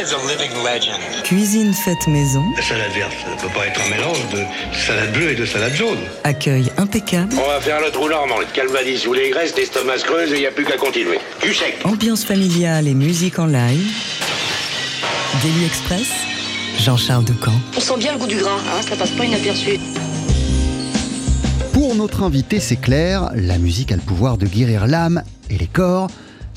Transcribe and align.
is 0.00 0.14
a 0.14 0.26
living 0.26 0.50
legend. 0.64 0.98
Cuisine 1.24 1.74
faite 1.74 2.06
maison. 2.08 2.42
La 2.56 2.62
salade 2.62 2.92
verte 2.92 3.12
ne 3.30 3.36
peut 3.38 3.52
pas 3.54 3.66
être 3.66 3.80
un 3.82 3.90
mélange 3.90 4.18
de 4.32 4.44
salade 4.74 5.12
bleue 5.12 5.32
et 5.32 5.34
de 5.34 5.44
salade 5.44 5.74
jaune. 5.74 5.98
Accueil 6.24 6.72
impeccable. 6.78 7.34
On 7.34 7.46
va 7.46 7.60
faire 7.60 7.82
le 7.82 7.90
trou 7.90 8.08
normand, 8.08 8.38
le 8.38 8.46
calvadis 8.46 9.06
ou 9.06 9.12
les 9.12 9.28
graisses, 9.28 9.54
l'estomac 9.56 9.98
se 9.98 10.04
creuse 10.04 10.32
et 10.32 10.36
il 10.36 10.40
n'y 10.40 10.46
a 10.46 10.52
plus 10.52 10.64
qu'à 10.64 10.78
continuer. 10.78 11.18
Du 11.42 11.52
sec. 11.52 11.76
Ambiance 11.84 12.24
familiale 12.24 12.88
et 12.88 12.94
musique 12.94 13.38
en 13.38 13.46
live. 13.46 13.92
Daily 15.42 15.66
Express. 15.66 16.08
Jean-Charles 16.78 17.24
Ducamp. 17.24 17.60
On 17.76 17.80
sent 17.80 17.98
bien 17.98 18.12
le 18.14 18.18
goût 18.18 18.26
du 18.26 18.38
gras, 18.38 18.56
hein, 18.56 18.80
ça 18.88 18.96
passe 18.96 19.10
pas 19.10 19.26
inaperçu. 19.26 19.78
Pour 21.74 21.94
notre 21.94 22.22
invité, 22.22 22.58
c'est 22.58 22.80
clair, 22.80 23.30
la 23.34 23.58
musique 23.58 23.92
a 23.92 23.96
le 23.96 24.02
pouvoir 24.02 24.38
de 24.38 24.46
guérir 24.46 24.86
l'âme 24.86 25.22
et 25.50 25.58
les 25.58 25.66
corps. 25.66 26.08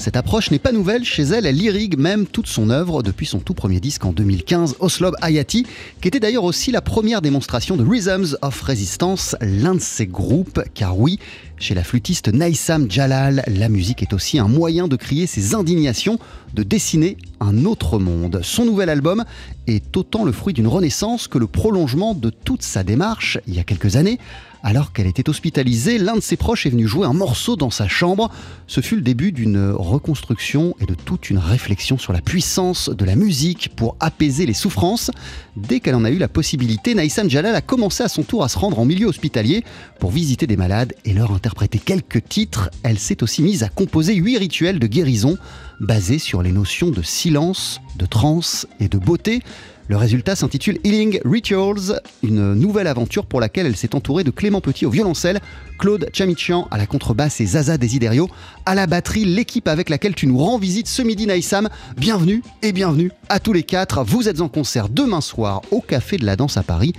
Cette 0.03 0.17
approche 0.17 0.51
n'est 0.51 0.59
pas 0.59 0.73
nouvelle 0.73 1.05
chez 1.05 1.23
elle, 1.23 1.45
elle 1.45 1.61
irrigue 1.61 1.97
même 1.97 2.25
toute 2.25 2.47
son 2.47 2.69
œuvre 2.71 3.03
depuis 3.03 3.25
son 3.25 3.39
tout 3.39 3.53
premier 3.53 3.79
disque 3.79 4.03
en 4.03 4.11
2015, 4.11 4.75
Oslob 4.81 5.15
Hayati, 5.21 5.65
qui 6.01 6.07
était 6.09 6.19
d'ailleurs 6.19 6.43
aussi 6.43 6.71
la 6.73 6.81
première 6.81 7.21
démonstration 7.21 7.77
de 7.77 7.85
Rhythms 7.85 8.35
of 8.41 8.61
Resistance, 8.63 9.37
l'un 9.39 9.75
de 9.75 9.79
ses 9.79 10.05
groupes, 10.05 10.61
car 10.73 10.99
oui, 10.99 11.19
chez 11.57 11.73
la 11.73 11.85
flûtiste 11.85 12.27
Naïsam 12.27 12.91
Jalal, 12.91 13.45
la 13.47 13.69
musique 13.69 14.01
est 14.01 14.11
aussi 14.11 14.39
un 14.39 14.49
moyen 14.49 14.89
de 14.89 14.97
crier 14.97 15.25
ses 15.25 15.55
indignations, 15.55 16.19
de 16.53 16.63
dessiner 16.63 17.15
un 17.39 17.63
autre 17.63 17.97
monde. 17.97 18.41
Son 18.43 18.65
nouvel 18.65 18.89
album 18.89 19.23
est 19.67 19.95
autant 19.95 20.25
le 20.25 20.33
fruit 20.33 20.53
d'une 20.53 20.67
renaissance 20.67 21.29
que 21.29 21.37
le 21.37 21.47
prolongement 21.47 22.13
de 22.13 22.29
toute 22.29 22.61
sa 22.61 22.83
démarche 22.83 23.37
il 23.47 23.55
y 23.55 23.59
a 23.59 23.63
quelques 23.63 23.95
années. 23.95 24.19
Alors 24.65 24.93
qu'elle 24.93 25.07
était 25.07 25.29
hospitalisée, 25.29 25.97
l'un 25.97 26.15
de 26.15 26.21
ses 26.21 26.37
proches 26.37 26.65
est 26.65 26.69
venu 26.69 26.87
jouer 26.87 27.05
un 27.05 27.11
morceau 27.11 27.57
dans 27.57 27.69
sa 27.69 27.89
chambre. 27.89 28.31
Ce 28.65 28.79
fut 28.79 28.95
le 28.95 29.01
début 29.01 29.33
d'une 29.33 29.71
reconstruction 29.71 30.73
et 30.79 30.85
de 30.85 30.95
toute 30.95 31.29
une 31.29 31.37
réflexion 31.37 31.97
sur 31.97 32.13
la 32.13 32.21
puissance 32.21 32.89
de 32.89 33.03
la 33.03 33.17
musique 33.17 33.75
pour 33.75 33.97
apaiser 33.99 34.45
les 34.45 34.53
souffrances. 34.53 35.11
Dès 35.57 35.81
qu'elle 35.81 35.95
en 35.95 36.05
a 36.05 36.09
eu 36.09 36.17
la 36.17 36.29
possibilité, 36.29 36.95
Naïsam 36.95 37.29
Jalal 37.29 37.55
a 37.55 37.61
commencé 37.61 38.03
à 38.03 38.07
son 38.07 38.23
tour 38.23 38.45
à 38.45 38.47
se 38.47 38.57
rendre 38.57 38.79
en 38.79 38.85
milieu 38.85 39.07
hospitalier 39.07 39.65
pour 39.99 40.11
visiter 40.11 40.47
des 40.47 40.55
malades 40.55 40.93
et 41.03 41.13
leur 41.13 41.33
interpréter 41.33 41.77
quelques 41.77 42.23
titres. 42.29 42.69
Elle 42.83 42.99
s'est 42.99 43.21
aussi 43.21 43.43
mise 43.43 43.63
à 43.63 43.69
composer 43.69 44.15
huit 44.15 44.37
rituels 44.37 44.79
de 44.79 44.87
guérison 44.87 45.37
basés 45.81 46.19
sur 46.19 46.41
les 46.41 46.53
notions 46.53 46.89
de 46.89 47.01
silence, 47.01 47.81
de 47.97 48.05
transe 48.05 48.65
et 48.79 48.87
de 48.87 48.97
beauté. 48.97 49.41
Le 49.89 49.97
résultat 49.97 50.35
s'intitule 50.35 50.79
Healing 50.85 51.19
Rituals, 51.25 52.01
une 52.23 52.53
nouvelle 52.53 52.87
aventure 52.87 53.25
pour 53.25 53.41
laquelle 53.41 53.65
elle 53.65 53.75
s'est 53.75 53.95
entourée 53.95 54.23
de 54.23 54.31
Clément 54.31 54.61
Petit 54.61 54.85
au 54.85 54.89
violoncelle, 54.89 55.41
Claude 55.77 56.07
Chamichian 56.13 56.67
à 56.71 56.77
la 56.77 56.85
contrebasse 56.85 57.41
et 57.41 57.45
Zaza 57.45 57.77
Desiderio 57.77 58.29
à 58.65 58.75
la 58.75 58.87
batterie, 58.87 59.25
l'équipe 59.25 59.67
avec 59.67 59.89
laquelle 59.89 60.15
tu 60.15 60.25
nous 60.25 60.37
rends 60.37 60.57
visite 60.57 60.87
ce 60.87 61.01
midi 61.01 61.27
Naïsam. 61.27 61.67
Bienvenue 61.97 62.41
et 62.61 62.71
bienvenue 62.71 63.11
à 63.27 63.41
tous 63.41 63.51
les 63.51 63.63
quatre. 63.63 64.05
Vous 64.05 64.29
êtes 64.29 64.39
en 64.39 64.47
concert 64.47 64.87
demain 64.87 65.21
soir 65.21 65.61
au 65.71 65.81
Café 65.81 66.17
de 66.17 66.25
la 66.25 66.37
Danse 66.37 66.55
à 66.55 66.63
Paris 66.63 66.93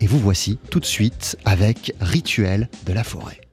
et 0.00 0.06
vous 0.06 0.18
voici 0.18 0.58
tout 0.70 0.80
de 0.80 0.86
suite 0.86 1.36
avec 1.44 1.94
Rituel 2.00 2.70
de 2.86 2.92
la 2.94 3.04
forêt. 3.04 3.49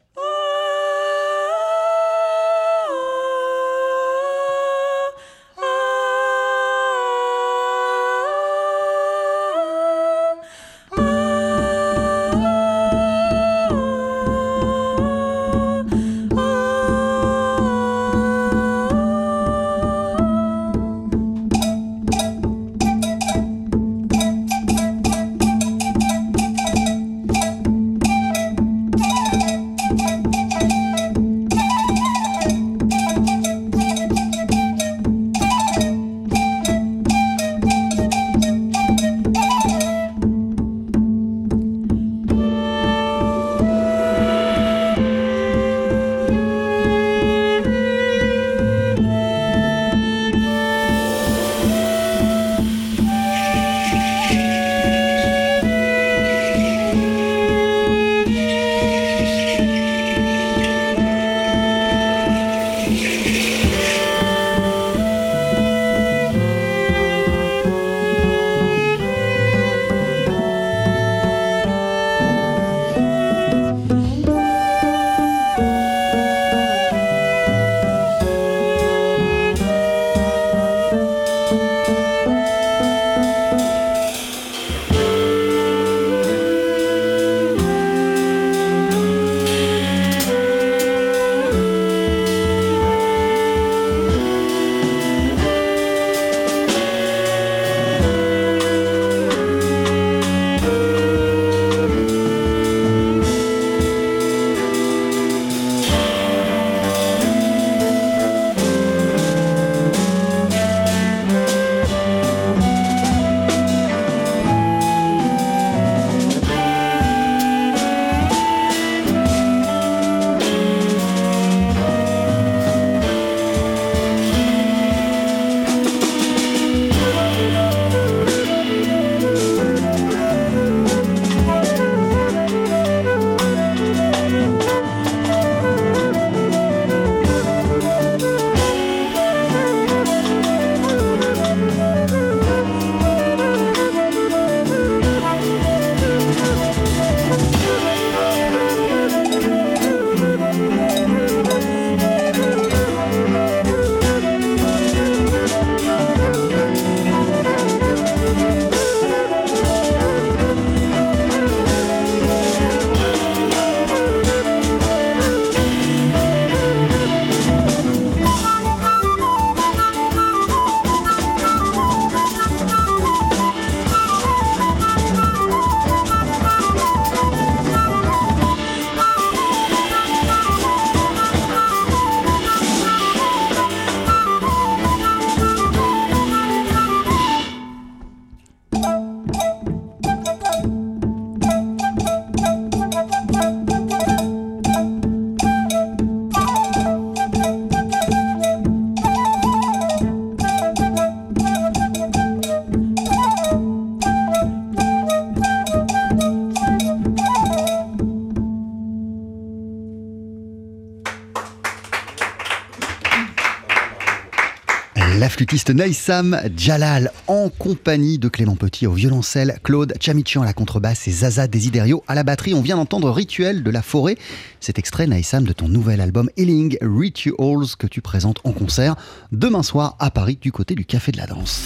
Naïsam 215.66 216.40
Jalal 216.56 217.12
en 217.28 217.50
compagnie 217.50 218.20
de 218.20 218.30
Clément 218.30 218.56
Petit 218.56 218.86
au 218.86 218.94
violoncelle, 218.94 219.60
Claude 219.64 219.94
Chamichian 220.00 220.44
à 220.44 220.46
la 220.46 220.54
contrebasse 220.54 221.08
et 221.08 221.12
Zaza 221.12 221.48
Desiderio 221.48 222.04
à 222.08 222.16
la 222.16 222.24
batterie. 222.24 222.54
On 222.54 222.62
vient 222.62 222.78
d'entendre 222.78 223.10
Rituel 223.10 223.64
de 223.64 223.72
la 223.72 223.82
forêt. 223.82 224.18
Cet 224.60 224.78
extrait 224.78 225.08
Naïsam 225.08 225.46
de 225.46 225.54
ton 225.54 225.68
nouvel 225.68 226.00
album 226.00 226.30
Healing 226.38 226.78
Rituals 226.82 227.76
que 227.78 227.88
tu 227.88 228.02
présentes 228.02 228.40
en 228.44 228.52
concert 228.52 228.96
demain 229.32 229.64
soir 229.64 229.96
à 230.00 230.12
Paris 230.12 230.38
du 230.40 230.52
côté 230.52 230.76
du 230.76 230.86
Café 230.86 231.12
de 231.12 231.18
la 231.18 231.26
Danse. 231.26 231.64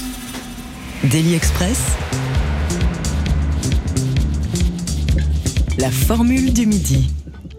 Daily 1.04 1.34
Express. 1.34 1.80
La 5.78 5.92
formule 5.92 6.54
du 6.54 6.66
midi. 6.66 7.10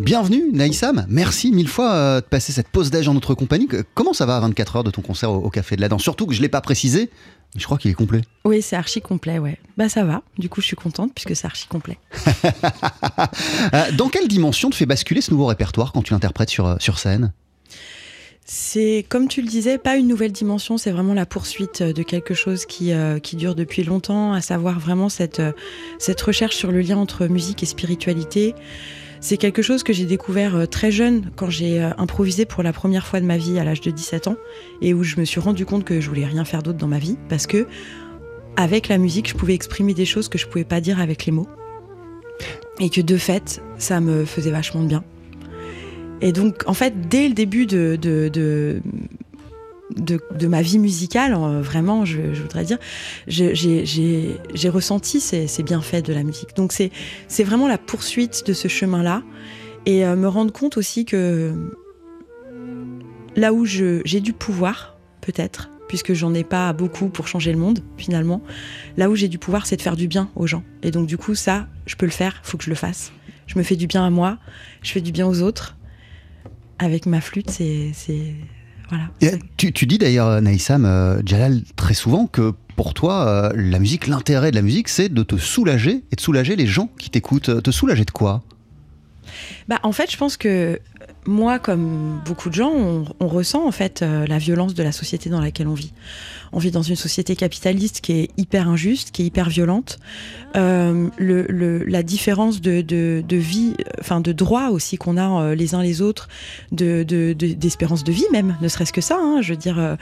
Bienvenue 0.02 0.50
Naïsam, 0.52 1.06
merci 1.08 1.52
mille 1.52 1.69
fois 1.69 1.93
euh, 1.93 2.20
de 2.20 2.26
passer 2.26 2.52
cette 2.52 2.66
pause 2.66 2.90
d'âge 2.90 3.06
en 3.06 3.14
notre 3.14 3.34
compagnie. 3.34 3.69
Comment 3.94 4.12
ça 4.12 4.26
va 4.26 4.37
à 4.37 4.40
24 4.40 4.76
heures 4.76 4.84
de 4.84 4.90
ton 4.90 5.00
concert 5.00 5.31
au, 5.31 5.49
Café 5.49 5.76
de 5.76 5.81
la 5.81 5.88
Danse? 5.88 6.02
Surtout 6.02 6.26
que 6.26 6.34
je 6.34 6.40
ne 6.40 6.43
l'ai 6.43 6.49
pas 6.49 6.60
précisé, 6.60 7.08
mais 7.54 7.60
je 7.60 7.66
crois 7.66 7.78
qu'il 7.78 7.88
est 7.88 7.94
complet. 7.94 8.22
Oui, 8.44 8.62
c'est 8.62 8.75
archi 8.75 9.00
complet, 9.00 9.38
ouais. 9.38 9.60
Bah 9.76 9.88
ça 9.88 10.02
va, 10.02 10.22
du 10.38 10.49
coup 10.49 10.60
je 10.60 10.66
suis 10.66 10.76
contente 10.76 11.12
puisque 11.14 11.37
c'est 11.37 11.46
archi 11.46 11.69
complet. 11.69 11.99
Euh, 13.75 13.93
dans 13.93 14.08
quelle 14.08 14.28
dimension 14.28 14.70
te 14.70 14.75
fait 14.75 14.87
basculer 14.87 15.20
ce 15.20 15.31
nouveau 15.31 15.46
répertoire 15.46 15.93
quand 15.93 16.02
tu 16.02 16.12
l'interprètes 16.12 16.50
sur, 16.50 16.66
euh, 16.66 16.76
sur 16.78 16.98
scène? 16.98 17.32
C'est, 18.44 19.06
comme 19.08 19.28
tu 19.28 19.40
le 19.40 19.48
disais, 19.48 19.78
pas 19.78 19.96
une 19.96 20.08
nouvelle 20.08 20.32
dimension, 20.32 20.76
c'est 20.78 20.90
vraiment 20.90 21.14
la 21.14 21.26
poursuite 21.26 21.82
de 21.82 22.02
quelque 22.02 22.34
chose 22.34 22.66
qui, 22.66 22.93
qui 23.22 23.37
dure 23.37 23.55
depuis 23.55 23.84
longtemps, 23.84 24.32
à 24.32 24.40
savoir 24.40 24.81
vraiment 24.81 25.08
cette, 25.08 25.40
cette 25.98 26.20
recherche 26.20 26.56
sur 26.56 26.72
le 26.72 26.81
lien 26.81 26.98
entre 26.98 27.28
musique 27.28 27.62
et 27.62 27.66
spiritualité. 27.66 28.55
C'est 29.22 29.36
quelque 29.36 29.62
chose 29.62 29.84
que 29.84 29.92
j'ai 29.92 30.04
découvert 30.04 30.56
euh, 30.56 30.66
très 30.66 30.90
jeune 30.90 31.30
quand 31.36 31.48
j'ai 31.48 31.80
euh, 31.80 31.90
improvisé 31.96 32.44
pour 32.44 32.64
la 32.64 32.72
première 32.72 33.06
fois 33.06 33.20
de 33.20 33.24
ma 33.24 33.38
vie 33.38 33.56
à 33.60 33.62
l'âge 33.62 33.80
de 33.80 33.92
17 33.92 34.26
ans 34.26 34.36
et 34.80 34.94
où 34.94 35.04
je 35.04 35.20
me 35.20 35.24
suis 35.24 35.38
rendu 35.38 35.64
compte 35.64 35.84
que 35.84 36.00
je 36.00 36.08
voulais 36.08 36.26
rien 36.26 36.44
faire 36.44 36.64
d'autre 36.64 36.78
dans 36.78 36.88
ma 36.88 36.98
vie 36.98 37.16
parce 37.28 37.46
que 37.46 37.69
avec 38.56 38.88
la 38.88 38.98
musique, 38.98 39.28
je 39.28 39.36
pouvais 39.36 39.54
exprimer 39.54 39.94
des 39.94 40.04
choses 40.06 40.28
que 40.28 40.38
je 40.38 40.46
pouvais 40.48 40.64
pas 40.64 40.80
dire 40.80 41.00
avec 41.00 41.24
les 41.24 41.32
mots. 41.32 41.48
Et 42.80 42.90
que 42.90 43.00
de 43.00 43.16
fait, 43.16 43.62
ça 43.78 44.00
me 44.00 44.24
faisait 44.24 44.50
vachement 44.50 44.82
de 44.82 44.88
bien. 44.88 45.04
Et 46.20 46.32
donc, 46.32 46.64
en 46.66 46.74
fait, 46.74 47.08
dès 47.08 47.28
le 47.28 47.34
début 47.34 47.66
de, 47.66 47.96
de 48.00 48.28
de, 48.28 48.82
ma 50.46 50.62
vie 50.62 50.78
musicale, 50.78 51.34
euh, 51.34 51.60
vraiment, 51.62 52.04
je, 52.04 52.20
voudrais 52.40 52.64
dire, 52.64 52.78
j'ai 53.26 54.68
ressenti 54.68 55.20
ces, 55.20 55.62
bienfaits 55.62 56.04
de 56.04 56.12
la 56.12 56.22
musique. 56.22 56.56
Donc 56.56 56.72
c'est 56.72 57.44
vraiment 57.44 57.68
la 57.68 57.78
poursuite 57.78 58.46
de 58.46 58.52
ce 58.52 58.68
chemin-là 58.68 59.22
et 59.86 60.04
euh, 60.04 60.16
me 60.16 60.28
rendre 60.28 60.52
compte 60.52 60.76
aussi 60.76 61.04
que 61.04 61.52
là 63.36 63.52
où 63.52 63.64
j'ai 63.64 64.20
du 64.20 64.32
pouvoir, 64.32 64.96
peut-être, 65.20 65.70
puisque 65.88 66.14
j'en 66.14 66.34
ai 66.34 66.44
pas 66.44 66.72
beaucoup 66.72 67.08
pour 67.08 67.28
changer 67.28 67.52
le 67.52 67.58
monde 67.58 67.80
finalement, 67.96 68.42
là 68.96 69.10
où 69.10 69.16
j'ai 69.16 69.28
du 69.28 69.38
pouvoir, 69.38 69.66
c'est 69.66 69.76
de 69.76 69.82
faire 69.82 69.96
du 69.96 70.08
bien 70.08 70.30
aux 70.36 70.46
gens. 70.46 70.62
Et 70.82 70.90
donc 70.90 71.06
du 71.06 71.16
coup, 71.16 71.34
ça, 71.34 71.66
je 71.86 71.96
peux 71.96 72.06
le 72.06 72.12
faire, 72.12 72.40
faut 72.42 72.58
que 72.58 72.64
je 72.64 72.70
le 72.70 72.76
fasse. 72.76 73.12
Je 73.46 73.58
me 73.58 73.62
fais 73.62 73.76
du 73.76 73.86
bien 73.86 74.04
à 74.04 74.10
moi, 74.10 74.38
je 74.82 74.92
fais 74.92 75.00
du 75.00 75.12
bien 75.12 75.26
aux 75.26 75.42
autres. 75.42 75.76
Avec 76.78 77.06
ma 77.06 77.20
flûte, 77.20 77.50
c'est 77.50 77.92
tu, 79.56 79.86
dis 79.86 79.98
d'ailleurs, 79.98 80.40
Naïsam 80.40 80.84
euh, 80.84 81.20
Jalal, 81.24 81.62
très 81.76 81.94
souvent 81.94 82.26
que 82.26 82.52
pour 82.76 82.94
toi, 82.94 83.26
euh, 83.26 83.52
la 83.54 83.78
musique, 83.78 84.06
l'intérêt 84.06 84.50
de 84.50 84.56
la 84.56 84.62
musique, 84.62 84.88
c'est 84.88 85.08
de 85.08 85.22
te 85.22 85.36
soulager 85.36 86.04
et 86.10 86.16
de 86.16 86.20
soulager 86.20 86.56
les 86.56 86.66
gens 86.66 86.88
qui 86.98 87.10
t'écoutent. 87.10 87.62
Te 87.62 87.70
soulager 87.70 88.04
de 88.04 88.10
quoi? 88.10 88.42
Bah, 89.68 89.78
En 89.82 89.92
fait, 89.92 90.10
je 90.10 90.16
pense 90.16 90.36
que 90.36 90.80
moi, 91.26 91.58
comme 91.58 92.20
beaucoup 92.24 92.48
de 92.48 92.54
gens, 92.54 92.72
on, 92.72 93.28
ressent 93.28 93.66
en 93.66 93.70
fait 93.70 94.02
euh, 94.02 94.26
la 94.26 94.38
violence 94.38 94.74
de 94.74 94.82
la 94.82 94.92
société 94.92 95.30
dans 95.30 95.40
laquelle 95.40 95.68
on 95.68 95.74
vit. 95.74 95.92
On 96.52 96.58
vit 96.58 96.70
dans 96.70 96.82
une 96.82 96.96
société 96.96 97.37
capitaliste 97.37 98.00
qui 98.00 98.12
est 98.12 98.28
hyper 98.37 98.69
injuste, 98.69 99.10
qui 99.10 99.22
est 99.22 99.26
hyper 99.26 99.49
violente. 99.49 99.99
Euh, 100.56 101.08
la 101.19 102.02
différence 102.02 102.60
de, 102.60 103.25
vie, 103.31 103.75
enfin 104.00 104.20
de 104.20 104.32
droits 104.32 104.70
aussi 104.70 104.96
qu'on 104.99 105.16
a 105.16 105.43
euh, 105.43 105.54
les 105.54 105.75
uns 105.75 105.82
les 105.82 106.02
autres, 106.02 106.28
d'espérance 106.70 108.04
de, 108.04 108.12
vie 108.12 108.26
même, 108.32 108.56
ne 108.60 108.69
serait-ce 108.69 108.93
que 108.93 109.00
ça. 109.00 109.19
Hein, 109.19 109.40
je 109.40 109.52
veux 109.52 109.58
dire, 109.58 109.96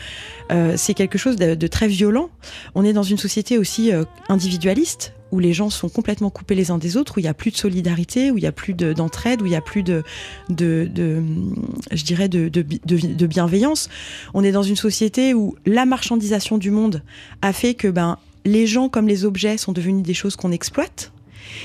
c'est 0.76 0.94
quelque 0.94 1.18
chose 1.18 1.36
de, 1.36 1.66
très 1.66 1.88
violent. 1.88 2.30
On 2.74 2.84
est 2.84 2.92
dans 2.92 3.02
une 3.02 3.18
société 3.18 3.58
aussi 3.58 3.90
individualiste 4.28 5.12
où 5.32 5.38
les 5.38 5.52
gens 5.52 5.70
sont 5.70 5.88
complètement 5.88 6.30
coupés 6.30 6.54
les 6.54 6.70
uns 6.70 6.78
des 6.78 6.96
autres, 6.96 7.16
où 7.16 7.20
il 7.20 7.24
n'y 7.24 7.28
a 7.28 7.34
plus 7.34 7.50
de 7.50 7.56
solidarité, 7.56 8.30
où 8.30 8.38
il 8.38 8.40
n'y 8.40 8.46
a 8.46 8.52
plus 8.52 8.74
d'entraide, 8.74 9.42
où 9.42 9.46
il 9.46 9.50
n'y 9.50 9.56
a 9.56 9.60
plus 9.60 9.82
de, 9.82 10.02
je 10.48 12.04
dirais, 12.04 12.28
de, 12.28 13.26
bienveillance. 13.26 13.88
On 14.34 14.42
est 14.42 14.52
dans 14.52 14.62
une 14.62 14.76
société 14.76 15.34
où 15.34 15.54
la 15.66 15.86
marchandisation 15.86 16.39
du 16.58 16.70
monde 16.70 17.02
a 17.42 17.52
fait 17.52 17.74
que 17.74 17.88
ben, 17.88 18.18
les 18.44 18.66
gens 18.66 18.88
comme 18.88 19.08
les 19.08 19.24
objets 19.24 19.58
sont 19.58 19.72
devenus 19.72 20.02
des 20.02 20.14
choses 20.14 20.36
qu'on 20.36 20.52
exploite. 20.52 21.12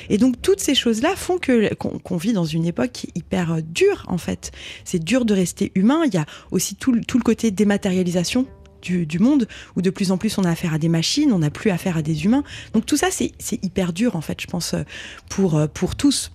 Et 0.09 0.17
donc 0.17 0.41
toutes 0.41 0.59
ces 0.59 0.73
choses-là 0.73 1.15
font 1.15 1.37
que 1.37 1.73
qu'on 1.75 2.17
vit 2.17 2.33
dans 2.33 2.45
une 2.45 2.65
époque 2.65 3.07
hyper 3.13 3.61
dure 3.61 4.05
en 4.07 4.17
fait. 4.17 4.51
C'est 4.83 5.03
dur 5.03 5.25
de 5.25 5.33
rester 5.33 5.71
humain. 5.75 6.03
Il 6.05 6.13
y 6.13 6.17
a 6.17 6.25
aussi 6.51 6.75
tout, 6.75 6.99
tout 7.01 7.17
le 7.17 7.23
côté 7.23 7.51
dématérialisation 7.51 8.47
du, 8.81 9.17
monde, 9.17 9.47
où 9.75 9.81
de 9.81 9.89
plus 9.89 10.11
en 10.11 10.17
plus 10.17 10.37
on 10.37 10.43
a 10.43 10.51
affaire 10.51 10.73
à 10.75 10.77
des 10.77 10.89
machines, 10.89 11.33
on 11.33 11.39
n'a 11.39 11.49
plus 11.49 11.71
affaire 11.71 11.97
à 11.97 12.03
des 12.03 12.25
humains. 12.25 12.43
Donc 12.73 12.85
tout 12.85 12.97
ça, 12.97 13.07
c'est 13.09 13.63
hyper 13.63 13.93
dur, 13.93 14.15
en 14.15 14.21
fait, 14.21 14.39
je 14.39 14.45
pense, 14.45 14.75
pour, 15.27 15.59
pour 15.73 15.95
tous. 15.95 16.31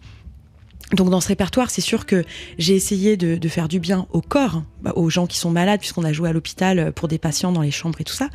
Donc 0.93 1.09
dans 1.11 1.21
ce 1.21 1.29
répertoire, 1.29 1.71
c'est 1.71 1.81
sûr 1.81 2.05
que 2.05 2.25
j'ai 2.59 2.75
essayé 2.75 3.17
de, 3.17 3.49
faire 3.49 3.69
du 3.69 3.81
bien 3.81 4.07
au 4.11 4.21
corps, 4.21 4.63
bah, 4.83 4.93
aux 4.97 5.11
gens 5.11 5.27
qui 5.27 5.39
sont 5.39 5.51
malades, 5.51 5.81
puisqu'on 5.81 6.05
a 6.05 6.13
joué 6.13 6.29
à 6.29 6.33
l'hôpital 6.33 6.93
pour 6.93 7.09
des 7.09 7.19
patients 7.19 7.53
dans 7.53 7.63
les 7.63 7.71
chambres 7.71 8.01
et 8.01 8.05
tout 8.05 8.15
ça. 8.15 8.29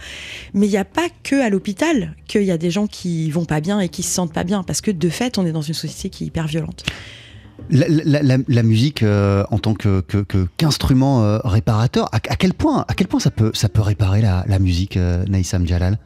Mais 0.54 0.68
il 0.68 0.70
n'y 0.70 0.78
a 0.78 0.86
pas 0.86 1.08
que 1.24 1.42
à 1.42 1.50
l'hôpital 1.50 2.16
qu'il 2.28 2.44
y 2.44 2.52
a 2.52 2.58
des 2.58 2.72
gens 2.72 2.88
qui 2.88 3.30
vont 3.30 3.46
pas 3.46 3.60
bien 3.60 3.80
et 3.80 3.90
qui 3.90 4.04
se 4.04 4.14
sentent 4.14 4.34
pas 4.34 4.44
bien, 4.44 4.64
parce 4.64 4.82
que 4.82 4.92
de 4.92 5.10
fait, 5.10 5.38
on 5.38 5.46
est 5.46 5.52
dans 5.52 5.62
une 5.62 5.74
société 5.74 6.10
qui 6.10 6.24
est 6.24 6.28
hyper 6.28 6.48
violente. 6.48 6.86
La, 7.70 8.64
musique 8.64 9.02
euh, 9.02 9.44
en 9.50 9.58
tant 9.58 9.74
qu'instrument 9.74 11.22
que, 11.22 11.26
euh, 11.26 11.40
réparateur, 11.44 12.10
à, 12.12 12.20
quel 12.20 12.54
point, 12.54 12.86
à 12.88 12.94
quel 12.94 13.08
point 13.08 13.20
ça, 13.20 13.32
peut, 13.32 13.52
ça 13.54 13.70
peut 13.70 13.82
réparer 13.82 14.22
la, 14.22 14.60
musique, 14.60 14.98
euh, 14.98 15.26
Naïsam 15.26 15.66
Jalal 15.66 15.98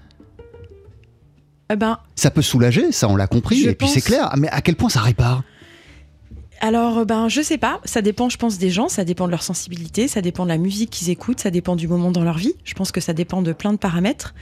eh 1.72 1.76
ben, 1.76 2.00
Ça 2.16 2.32
peut 2.32 2.42
soulager, 2.42 2.92
ça 2.92 3.10
on 3.10 3.16
l'a 3.16 3.28
compris, 3.28 3.66
et 3.66 3.76
puis 3.76 3.88
c'est 3.88 4.02
clair, 4.02 4.34
mais 4.38 4.48
à 4.50 4.62
quel 4.62 4.76
point 4.76 4.90
ça 4.90 5.02
répare? 5.02 5.44
Alors, 6.62 7.06
ben, 7.06 7.30
je 7.30 7.42
sais 7.42 7.58
pas. 7.58 7.80
Ça 7.86 8.02
dépend, 8.02 8.30
je 8.30 8.38
pense, 8.38 8.58
des 8.58 8.70
gens. 8.70 8.90
Ça 8.90 9.04
dépend 9.04 9.26
de 9.26 9.32
leur 9.32 9.44
sensibilité. 9.44 10.08
Ça 10.08 10.22
dépend 10.22 10.44
de 10.44 10.50
la 10.50 10.58
musique 10.58 10.90
qu'ils 10.90 11.10
écoutent. 11.10 11.40
Ça 11.40 11.52
dépend 11.52 11.76
du 11.76 11.88
moment 11.88 12.12
dans 12.12 12.24
leur 12.24 12.38
vie. 12.38 12.56
Je 12.64 12.74
pense 12.74 12.92
que 12.92 13.02
ça 13.02 13.14
dépend 13.14 13.42
de 13.42 13.54
plein 13.54 13.74
de 13.74 13.78
paramètres. 13.78 14.34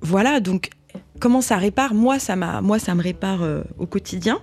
voilà. 0.00 0.40
Donc, 0.40 0.70
comment 1.20 1.40
ça 1.40 1.56
répare? 1.56 1.94
Moi, 1.94 2.18
ça 2.18 2.36
m'a, 2.36 2.60
moi, 2.60 2.78
ça 2.78 2.94
me 2.94 3.02
répare 3.02 3.40
au 3.78 3.86
quotidien. 3.86 4.40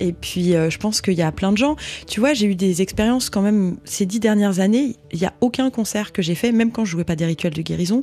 Et 0.00 0.12
puis, 0.12 0.54
euh, 0.54 0.70
je 0.70 0.78
pense 0.78 1.00
qu'il 1.00 1.14
y 1.14 1.22
a 1.22 1.32
plein 1.32 1.52
de 1.52 1.58
gens. 1.58 1.76
Tu 2.06 2.20
vois, 2.20 2.34
j'ai 2.34 2.46
eu 2.46 2.54
des 2.54 2.82
expériences 2.82 3.30
quand 3.30 3.42
même 3.42 3.78
ces 3.84 4.06
dix 4.06 4.20
dernières 4.20 4.60
années. 4.60 4.96
Il 5.12 5.18
n'y 5.18 5.26
a 5.26 5.32
aucun 5.40 5.70
concert 5.70 6.12
que 6.12 6.22
j'ai 6.22 6.34
fait, 6.34 6.52
même 6.52 6.72
quand 6.72 6.84
je 6.84 6.92
jouais 6.92 7.04
pas 7.04 7.16
des 7.16 7.26
rituels 7.26 7.54
de 7.54 7.62
guérison, 7.62 8.02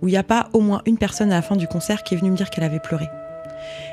où 0.00 0.08
il 0.08 0.12
n'y 0.12 0.16
a 0.16 0.22
pas 0.22 0.48
au 0.52 0.60
moins 0.60 0.82
une 0.86 0.98
personne 0.98 1.32
à 1.32 1.36
la 1.36 1.42
fin 1.42 1.56
du 1.56 1.66
concert 1.66 2.02
qui 2.02 2.14
est 2.14 2.16
venue 2.16 2.30
me 2.30 2.36
dire 2.36 2.50
qu'elle 2.50 2.64
avait 2.64 2.80
pleuré. 2.80 3.06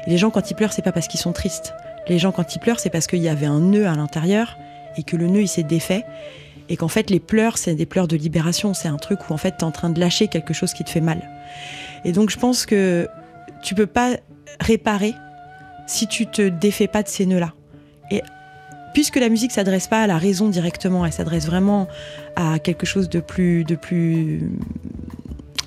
les 0.08 0.18
gens, 0.18 0.30
quand 0.30 0.50
ils 0.50 0.56
pleurent, 0.56 0.74
c'est 0.74 0.82
pas 0.82 0.92
parce 0.92 1.08
qu'ils 1.08 1.20
sont 1.20 1.34
tristes. 1.34 1.74
Les 2.08 2.20
gens, 2.20 2.32
quand 2.32 2.56
ils 2.56 2.60
pleurent, 2.60 2.80
c'est 2.80 2.90
parce 2.90 3.08
qu'il 3.08 3.20
y 3.20 3.30
avait 3.30 3.46
un 3.46 3.60
nœud 3.60 3.88
à 3.88 3.96
l'intérieur 3.96 4.58
et 4.98 5.04
que 5.04 5.16
le 5.16 5.28
nœud, 5.28 5.42
il 5.42 5.48
s'est 5.48 5.64
défait. 5.64 6.06
Et 6.70 6.78
qu'en 6.78 6.88
fait, 6.88 7.10
les 7.10 7.20
pleurs, 7.20 7.58
c'est 7.58 7.76
des 7.76 7.86
pleurs 7.86 8.08
de 8.08 8.16
libération. 8.16 8.74
C'est 8.74 8.88
un 8.88 8.98
truc 8.98 9.30
où 9.30 9.34
en 9.34 9.38
fait, 9.38 9.58
tu 9.58 9.60
es 9.60 9.64
en 9.64 9.72
train 9.72 9.90
de 9.90 10.00
lâcher 10.00 10.28
quelque 10.28 10.54
chose 10.54 10.74
qui 10.74 10.84
te 10.84 10.90
fait 10.90 11.02
mal. 11.02 11.22
Et 12.06 12.12
donc, 12.12 12.30
je 12.30 12.38
pense 12.38 12.66
que 12.66 13.08
tu 13.62 13.76
peux 13.76 13.88
pas 13.88 14.18
réparer 14.60 15.16
si 15.88 16.08
tu 16.08 16.28
te 16.28 16.48
défais 16.48 16.88
pas 16.88 17.04
de 17.04 17.08
ces 17.08 17.26
nœuds-là. 17.26 17.54
Et 18.12 18.22
puisque 18.94 19.18
la 19.18 19.30
musique 19.30 19.52
s'adresse 19.52 19.88
pas 19.88 20.04
à 20.04 20.08
la 20.08 20.18
raison 20.18 20.50
directement, 20.50 21.06
elle 21.06 21.14
s'adresse 21.14 21.46
vraiment 21.46 21.88
à 22.36 22.60
quelque 22.60 22.86
chose 22.86 23.10
de 23.10 23.20
plus, 23.20 23.64
de 23.64 23.76
plus 23.76 24.52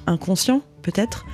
inconscient, 0.07 0.63
peut-être. 0.83 1.25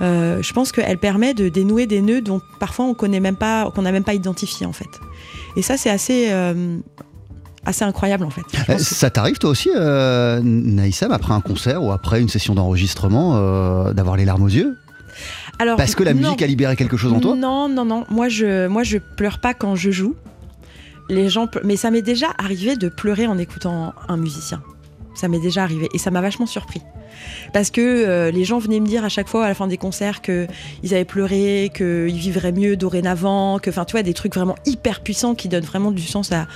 Euh, 0.00 0.42
je 0.42 0.52
pense 0.52 0.70
qu'elle 0.72 0.98
permet 0.98 1.34
de 1.34 1.48
dénouer 1.48 1.86
des 1.86 2.00
nœuds 2.00 2.20
dont 2.20 2.40
parfois 2.60 2.84
on 2.84 2.94
connaît 2.94 3.20
même 3.20 3.36
pas, 3.36 3.70
qu'on 3.74 3.82
n'a 3.82 3.92
même 3.92 4.04
pas 4.04 4.14
identifié 4.14 4.64
en 4.66 4.72
fait. 4.72 5.00
Et 5.56 5.62
ça, 5.62 5.76
c'est 5.76 5.90
assez, 5.90 6.28
euh, 6.30 6.78
assez 7.64 7.84
incroyable 7.84 8.24
en 8.24 8.30
fait. 8.30 8.42
Euh, 8.68 8.78
ça 8.78 9.10
t'arrive 9.10 9.38
toi 9.38 9.50
aussi, 9.50 9.70
euh, 9.74 10.40
Naïsam, 10.42 11.10
après 11.10 11.34
un 11.34 11.40
concert 11.40 11.82
ou 11.82 11.90
après 11.90 12.20
une 12.20 12.28
session 12.28 12.54
d'enregistrement, 12.54 13.92
d'avoir 13.92 14.16
les 14.16 14.24
larmes 14.24 14.42
aux 14.42 14.48
yeux? 14.48 14.76
Parce 15.58 15.96
que 15.96 16.04
la 16.04 16.14
musique 16.14 16.42
a 16.42 16.46
libéré 16.46 16.76
quelque 16.76 16.96
chose 16.96 17.12
en 17.12 17.18
toi? 17.18 17.34
Non, 17.34 17.68
non, 17.68 17.84
non. 17.84 18.04
Moi, 18.08 18.28
je, 18.28 18.68
moi, 18.68 18.84
je 18.84 18.98
pleure 18.98 19.40
pas 19.40 19.54
quand 19.54 19.74
je 19.74 19.90
joue. 19.90 20.14
Les 21.10 21.28
gens, 21.28 21.48
mais 21.64 21.76
ça 21.76 21.90
m'est 21.90 22.02
déjà 22.02 22.28
arrivé 22.36 22.76
de 22.76 22.88
pleurer 22.88 23.26
en 23.26 23.38
écoutant 23.38 23.94
un 24.08 24.16
musicien. 24.16 24.62
Ça 25.14 25.26
m'est 25.26 25.40
déjà 25.40 25.64
arrivé 25.64 25.88
et 25.94 25.98
ça 25.98 26.10
m'a 26.10 26.20
vachement 26.20 26.46
surpris. 26.46 26.82
Parce 27.52 27.70
que 27.70 27.80
euh, 27.80 28.30
les 28.30 28.44
gens 28.44 28.58
venaient 28.58 28.80
me 28.80 28.86
dire 28.86 29.04
à 29.04 29.08
chaque 29.08 29.28
fois 29.28 29.44
à 29.44 29.48
la 29.48 29.54
fin 29.54 29.66
des 29.66 29.76
concerts 29.76 30.22
qu'ils 30.22 30.46
avaient 30.92 31.04
pleuré, 31.04 31.70
qu'ils 31.74 32.08
vivraient 32.16 32.52
mieux 32.52 32.76
dorénavant, 32.76 33.58
que, 33.58 33.70
enfin, 33.70 33.84
tu 33.84 33.92
vois, 33.92 34.02
des 34.02 34.14
trucs 34.14 34.34
vraiment 34.34 34.54
hyper 34.66 35.00
puissants 35.00 35.34
qui 35.34 35.48
donnent 35.48 35.64
vraiment 35.64 35.90
du 35.92 36.02
sens 36.02 36.32
à, 36.32 36.46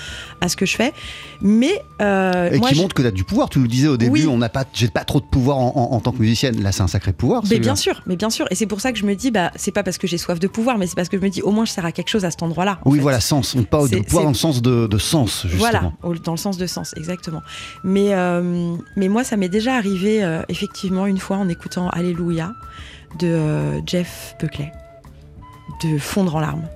à 0.41 0.49
ce 0.49 0.57
que 0.57 0.67
je 0.67 0.77
fais. 0.77 0.93
Mais. 1.41 1.83
euh, 2.01 2.51
Et 2.53 2.59
moi, 2.59 2.69
qui 2.71 2.75
je- 2.77 2.83
montre 2.83 2.95
que 2.95 3.03
tu 3.03 3.09
as 3.09 3.13
du 3.13 3.25
pouvoir. 3.25 3.49
Tu 3.49 3.59
nous 3.59 3.67
disais 3.69 3.89
au 3.89 3.97
début, 3.97 4.13
Oui. 4.25 4.27
on 4.27 4.39
n'a 4.39 4.49
pas, 4.49 4.65
j'ai 4.73 4.89
pas 4.89 5.05
trop 5.05 5.21
de 5.21 5.25
pouvoir 5.27 5.59
en, 5.59 5.73
en- 5.77 5.95
en 5.97 6.01
tant 6.01 6.13
que 6.13 6.19
musicienne. 6.19 6.63
Là, 6.63 6.73
c'est 6.73 6.83
un 6.83 6.89
sacré 6.89 7.13
pouvoir. 7.13 7.43
Mais 7.51 7.59
bien 7.59 7.77
sûr, 7.77 8.03
mais 8.07 8.17
bien 8.17 8.31
sûr. 8.31 8.47
Et 8.51 8.55
c'est 8.55 8.67
pour 8.67 8.81
ça 8.81 8.93
que 8.93 8.99
je 8.99 9.05
me 9.07 9.15
dis, 9.15 9.31
bah, 9.31 9.51
c'est 9.57 9.71
pas 9.73 9.83
parce 9.83 9.99
que 9.99 10.07
j'ai 10.07 10.19
soif 10.19 10.39
de 10.39 10.47
pouvoir, 10.49 10.79
mais 10.79 10.87
c'est 10.87 10.95
parce 10.97 11.09
que 11.09 11.17
je 11.19 11.23
me 11.23 11.29
dis, 11.31 11.43
au 11.43 11.51
moins, 11.51 11.65
je 11.65 11.73
sers 11.73 11.85
à 11.85 11.93
quelque 11.93 12.09
chose 12.09 12.25
à 12.25 12.31
cet 12.31 12.43
endroit-là. 12.43 12.79
en 12.85 12.91
Oui, 12.91 12.99
fait. 12.99 13.03
voilà, 13.03 13.21
sens. 13.21 13.55
On 13.57 13.63
pas 13.65 13.87
de 13.87 13.99
pouvoir 14.01 14.25
dans 14.25 14.31
le 14.31 14.35
sens 14.37 14.63
de, 14.63 14.87
de 14.87 14.99
sens, 14.99 15.43
justement. 15.47 15.59
Voilà, 15.59 15.93
dans 16.25 16.33
le 16.33 16.37
sens 16.39 16.57
de 16.57 16.67
sens, 16.67 16.95
exactement. 16.97 17.43
Mais, 17.85 18.09
euh, 18.15 18.75
mais 18.97 19.09
moi, 19.09 19.25
ça 19.25 19.37
m'est 19.37 19.49
déjà 19.49 19.75
arrivé, 19.77 20.23
euh, 20.23 20.43
effectivement, 20.53 21.07
une 21.07 21.19
fois 21.19 21.39
en 21.39 21.49
écoutant 21.49 21.89
Alléluia 21.89 22.53
de 23.19 23.27
euh, 23.27 23.81
Jeff 23.87 24.37
Buckley, 24.39 24.71
de 25.83 25.99
fondre 25.99 26.37
en 26.37 26.41
larmes. 26.41 26.69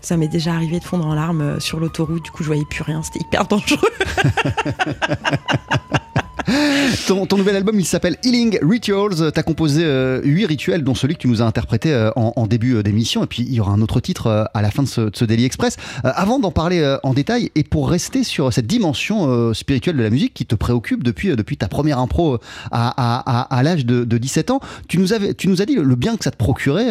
Ça 0.00 0.16
m'est 0.16 0.28
déjà 0.28 0.54
arrivé 0.54 0.78
de 0.78 0.84
fondre 0.84 1.06
en 1.06 1.14
larmes 1.14 1.40
euh, 1.40 1.60
sur 1.60 1.80
l'autoroute, 1.80 2.22
du 2.22 2.30
coup, 2.30 2.42
je 2.42 2.48
voyais 2.48 2.66
plus 2.70 2.82
rien, 2.82 3.02
c'était 3.02 3.20
hyper 3.20 3.46
dangereux. 3.46 3.88
Ton, 7.08 7.26
ton 7.26 7.36
nouvel 7.38 7.56
album, 7.56 7.78
il 7.80 7.84
s'appelle 7.84 8.16
Healing 8.24 8.58
Rituals. 8.62 9.32
Tu 9.32 9.40
as 9.40 9.42
composé 9.42 9.82
euh, 9.84 10.20
huit 10.22 10.46
rituels, 10.46 10.84
dont 10.84 10.94
celui 10.94 11.14
que 11.14 11.20
tu 11.20 11.28
nous 11.28 11.42
as 11.42 11.44
interprété 11.44 11.92
euh, 11.92 12.10
en, 12.16 12.32
en 12.36 12.46
début 12.46 12.74
euh, 12.76 12.82
d'émission. 12.82 13.24
Et 13.24 13.26
puis, 13.26 13.42
il 13.42 13.52
y 13.54 13.60
aura 13.60 13.72
un 13.72 13.80
autre 13.80 14.00
titre 14.00 14.48
à 14.52 14.62
la 14.62 14.70
fin 14.70 14.82
de 14.82 14.88
ce, 14.88 15.00
de 15.02 15.16
ce 15.16 15.24
Daily 15.24 15.44
Express. 15.44 15.76
Avant 16.02 16.38
d'en 16.38 16.50
parler 16.50 16.96
en 17.02 17.14
détail, 17.14 17.50
et 17.54 17.64
pour 17.64 17.88
rester 17.90 18.22
sur 18.24 18.52
cette 18.52 18.66
dimension 18.66 19.52
spirituelle 19.54 19.96
de 19.96 20.02
la 20.02 20.10
musique 20.10 20.34
qui 20.34 20.46
te 20.46 20.54
préoccupe 20.54 21.02
depuis, 21.02 21.34
depuis 21.34 21.56
ta 21.56 21.68
première 21.68 21.98
impro 21.98 22.38
à, 22.70 22.88
à- 22.96 23.56
à- 23.56 23.62
l'âge 23.62 23.86
de, 23.86 24.04
de 24.04 24.18
17 24.18 24.50
ans, 24.50 24.60
tu 24.88 24.98
nous, 24.98 25.12
avais, 25.12 25.34
tu 25.34 25.48
nous 25.48 25.62
as 25.62 25.66
dit 25.66 25.74
le 25.76 25.94
bien 25.96 26.16
que 26.16 26.24
ça 26.24 26.30
te 26.30 26.36
procurait 26.36 26.86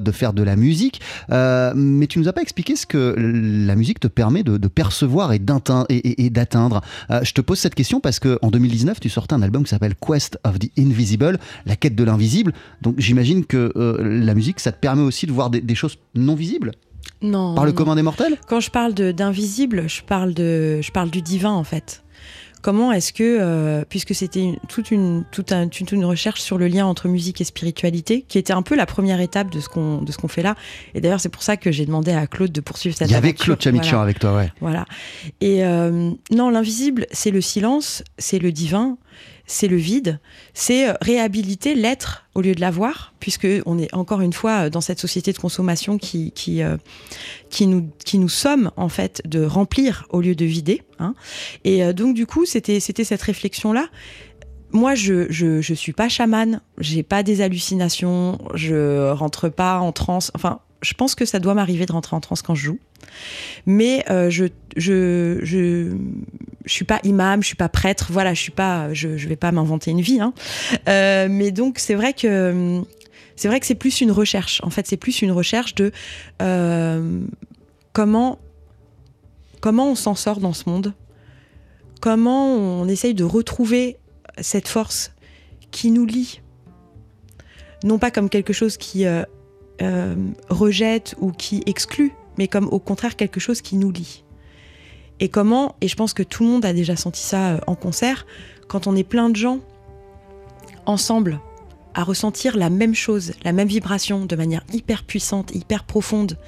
de 0.00 0.12
faire 0.12 0.32
de 0.32 0.42
la 0.42 0.56
musique, 0.56 1.00
mais 1.30 2.06
tu 2.06 2.18
nous 2.18 2.28
as 2.28 2.32
pas 2.32 2.42
expliqué 2.42 2.76
ce 2.76 2.86
que 2.86 3.14
la 3.18 3.74
musique 3.76 4.00
te 4.00 4.08
permet 4.08 4.42
de, 4.42 4.56
de 4.56 4.68
percevoir 4.68 5.32
et 5.32 5.40
et- 5.88 5.94
et- 5.96 6.26
et 6.26 6.30
d'atteindre. 6.30 6.80
Euh, 7.10 7.20
je 7.22 7.32
te 7.32 7.40
pose 7.40 7.58
cette 7.58 7.74
question 7.74 8.00
parce 8.00 8.18
que 8.20 8.38
en 8.42 8.50
2019, 8.50 8.97
tu 9.00 9.08
sortais 9.08 9.34
un 9.34 9.42
album 9.42 9.64
qui 9.64 9.70
s'appelle 9.70 9.94
Quest 9.94 10.38
of 10.44 10.58
the 10.58 10.70
Invisible, 10.78 11.38
la 11.66 11.76
quête 11.76 11.94
de 11.94 12.04
l'invisible. 12.04 12.52
Donc 12.82 12.96
j'imagine 12.98 13.44
que 13.44 13.72
euh, 13.76 13.96
la 14.00 14.34
musique, 14.34 14.60
ça 14.60 14.72
te 14.72 14.78
permet 14.78 15.02
aussi 15.02 15.26
de 15.26 15.32
voir 15.32 15.50
des, 15.50 15.60
des 15.60 15.74
choses 15.74 15.96
non 16.14 16.34
visibles? 16.34 16.72
Non. 17.20 17.54
par 17.54 17.64
le 17.64 17.72
non. 17.72 17.76
commun 17.76 17.96
des 17.96 18.02
mortels? 18.02 18.36
Quand 18.46 18.60
je 18.60 18.70
parle 18.70 18.94
d'invisible, 18.94 19.88
je 19.88 20.02
parle 20.02 20.34
de, 20.34 20.80
je 20.80 20.92
parle 20.92 21.10
du 21.10 21.22
divin 21.22 21.50
en 21.52 21.64
fait. 21.64 22.02
Comment 22.60 22.92
est-ce 22.92 23.12
que, 23.12 23.22
euh, 23.40 23.84
puisque 23.88 24.14
c'était 24.14 24.40
une- 24.40 24.58
toute 24.68 24.90
une, 24.90 25.24
toute, 25.30 25.52
un- 25.52 25.68
toute 25.68 25.92
une 25.92 26.04
recherche 26.04 26.40
sur 26.40 26.58
le 26.58 26.66
lien 26.68 26.86
entre 26.86 27.08
musique 27.08 27.40
et 27.40 27.44
spiritualité, 27.44 28.24
qui 28.26 28.36
était 28.38 28.52
un 28.52 28.62
peu 28.62 28.74
la 28.74 28.84
première 28.86 29.20
étape 29.20 29.50
de 29.50 29.60
ce 29.60 29.68
qu'on, 29.68 30.02
de 30.02 30.10
ce 30.12 30.18
qu'on 30.18 30.28
fait 30.28 30.42
là. 30.42 30.54
Et 30.94 31.00
d'ailleurs, 31.00 31.20
c'est 31.20 31.28
pour 31.28 31.42
ça 31.42 31.56
que 31.56 31.70
j'ai 31.70 31.86
demandé 31.86 32.12
à 32.12 32.26
Claude 32.26 32.50
de 32.52 32.60
poursuivre 32.60 32.96
cette 32.96 33.08
Il 33.08 33.12
y 33.12 33.16
avait 33.16 33.28
aventure. 33.28 33.56
Claude 33.58 33.74
Voilà. 33.74 34.00
avec 34.02 34.18
toi, 34.18 34.36
ouais. 34.36 34.52
Voilà. 34.60 34.84
Et 35.40 35.64
euh, 35.64 36.10
non, 36.30 36.50
l'invisible, 36.50 37.06
c'est 37.12 37.30
le 37.30 37.40
silence, 37.40 38.02
c'est 38.18 38.38
le 38.38 38.50
divin, 38.52 38.98
c'est 39.48 39.66
le 39.66 39.76
vide, 39.76 40.20
c'est 40.54 40.90
euh, 40.90 40.92
réhabiliter 41.00 41.74
l'être 41.74 42.26
au 42.34 42.42
lieu 42.42 42.54
de 42.54 42.60
l'avoir, 42.60 43.14
puisque 43.18 43.48
on 43.66 43.78
est 43.78 43.92
encore 43.94 44.20
une 44.20 44.34
fois 44.34 44.66
euh, 44.66 44.70
dans 44.70 44.82
cette 44.82 45.00
société 45.00 45.32
de 45.32 45.38
consommation 45.38 45.98
qui 45.98 46.30
qui 46.32 46.62
euh, 46.62 46.76
qui 47.48 47.66
nous 47.66 47.90
qui 48.04 48.18
nous 48.18 48.28
sommes 48.28 48.70
en 48.76 48.90
fait 48.90 49.22
de 49.24 49.44
remplir 49.44 50.06
au 50.10 50.20
lieu 50.20 50.34
de 50.34 50.44
vider. 50.44 50.82
hein. 51.00 51.14
Et 51.64 51.92
donc 51.94 52.14
du 52.14 52.26
coup, 52.26 52.44
c'était 52.44 52.78
cette 52.78 53.22
réflexion 53.22 53.72
là. 53.72 53.88
Moi, 54.70 54.94
je, 54.94 55.32
je, 55.32 55.62
je 55.62 55.72
suis 55.72 55.94
pas 55.94 56.10
chamane, 56.10 56.60
j'ai 56.76 57.02
pas 57.02 57.22
des 57.22 57.40
hallucinations, 57.40 58.38
je 58.52 59.10
rentre 59.12 59.48
pas 59.48 59.78
en 59.78 59.92
transe. 59.92 60.30
Enfin, 60.34 60.60
je 60.82 60.92
pense 60.92 61.14
que 61.14 61.24
ça 61.24 61.38
doit 61.38 61.54
m'arriver 61.54 61.86
de 61.86 61.92
rentrer 61.92 62.14
en 62.14 62.20
transe 62.20 62.42
quand 62.42 62.54
je 62.54 62.66
joue. 62.66 62.78
Mais 63.64 64.04
je, 64.08 64.44
je, 64.76 65.38
je, 65.42 65.96
je 66.68 66.74
suis 66.74 66.84
pas 66.84 67.00
imam, 67.02 67.42
je 67.42 67.46
suis 67.46 67.56
pas 67.56 67.70
prêtre, 67.70 68.08
voilà, 68.10 68.34
je 68.34 68.42
suis 68.42 68.52
pas, 68.52 68.92
je, 68.92 69.08
vais 69.08 69.36
pas 69.36 69.50
m'inventer 69.52 69.90
une 69.90 70.02
vie. 70.02 70.20
Hein. 70.20 70.34
Euh, 70.88 71.26
mais 71.30 71.50
donc, 71.50 71.78
c'est 71.78 71.94
vrai 71.94 72.12
que 72.12 72.84
c'est 73.36 73.74
plus 73.74 74.02
une 74.02 74.12
recherche. 74.12 74.60
En 74.62 74.70
fait, 74.70 74.86
c'est 74.86 74.98
plus 74.98 75.22
une 75.22 75.32
recherche 75.32 75.74
de 75.74 75.92
euh, 76.42 77.20
comment 77.94 78.38
on 79.62 79.94
s'en 79.94 80.14
sort 80.14 80.40
dans 80.40 80.52
ce 80.52 80.68
monde, 80.68 80.92
comment 82.00 82.54
on 82.54 82.86
essaye 82.86 83.14
de 83.14 83.24
retrouver 83.24 83.96
cette 84.38 84.68
force 84.68 85.12
qui 85.70 85.90
nous 85.90 86.04
lie, 86.04 86.42
non 87.82 87.98
pas 87.98 88.10
comme 88.10 88.28
quelque 88.28 88.52
chose 88.52 88.76
qui 88.76 89.06
euh, 89.06 89.24
rejette 90.50 91.14
ou 91.18 91.32
qui 91.32 91.62
exclut, 91.64 92.12
mais 92.36 92.46
comme 92.46 92.68
au 92.68 92.78
contraire 92.78 93.16
quelque 93.16 93.40
chose 93.40 93.62
qui 93.62 93.76
nous 93.76 93.90
lie. 93.90 94.22
Et 95.20 95.28
comment, 95.28 95.76
et 95.80 95.88
je 95.88 95.96
pense 95.96 96.12
que 96.12 96.22
tout 96.22 96.44
le 96.44 96.50
monde 96.50 96.64
a 96.64 96.72
déjà 96.72 96.96
senti 96.96 97.22
ça 97.22 97.54
euh, 97.54 97.58
en 97.66 97.74
concert, 97.74 98.26
quand 98.68 98.86
on 98.86 98.94
est 98.94 99.04
plein 99.04 99.30
de 99.30 99.36
gens 99.36 99.60
ensemble 100.86 101.40
à 101.94 102.04
ressentir 102.04 102.56
la 102.56 102.70
même 102.70 102.94
chose, 102.94 103.32
la 103.42 103.52
même 103.52 103.66
vibration 103.66 104.24
de 104.24 104.36
manière 104.36 104.62
hyper 104.72 105.02
puissante, 105.02 105.52
hyper 105.54 105.82
profonde, 105.84 106.38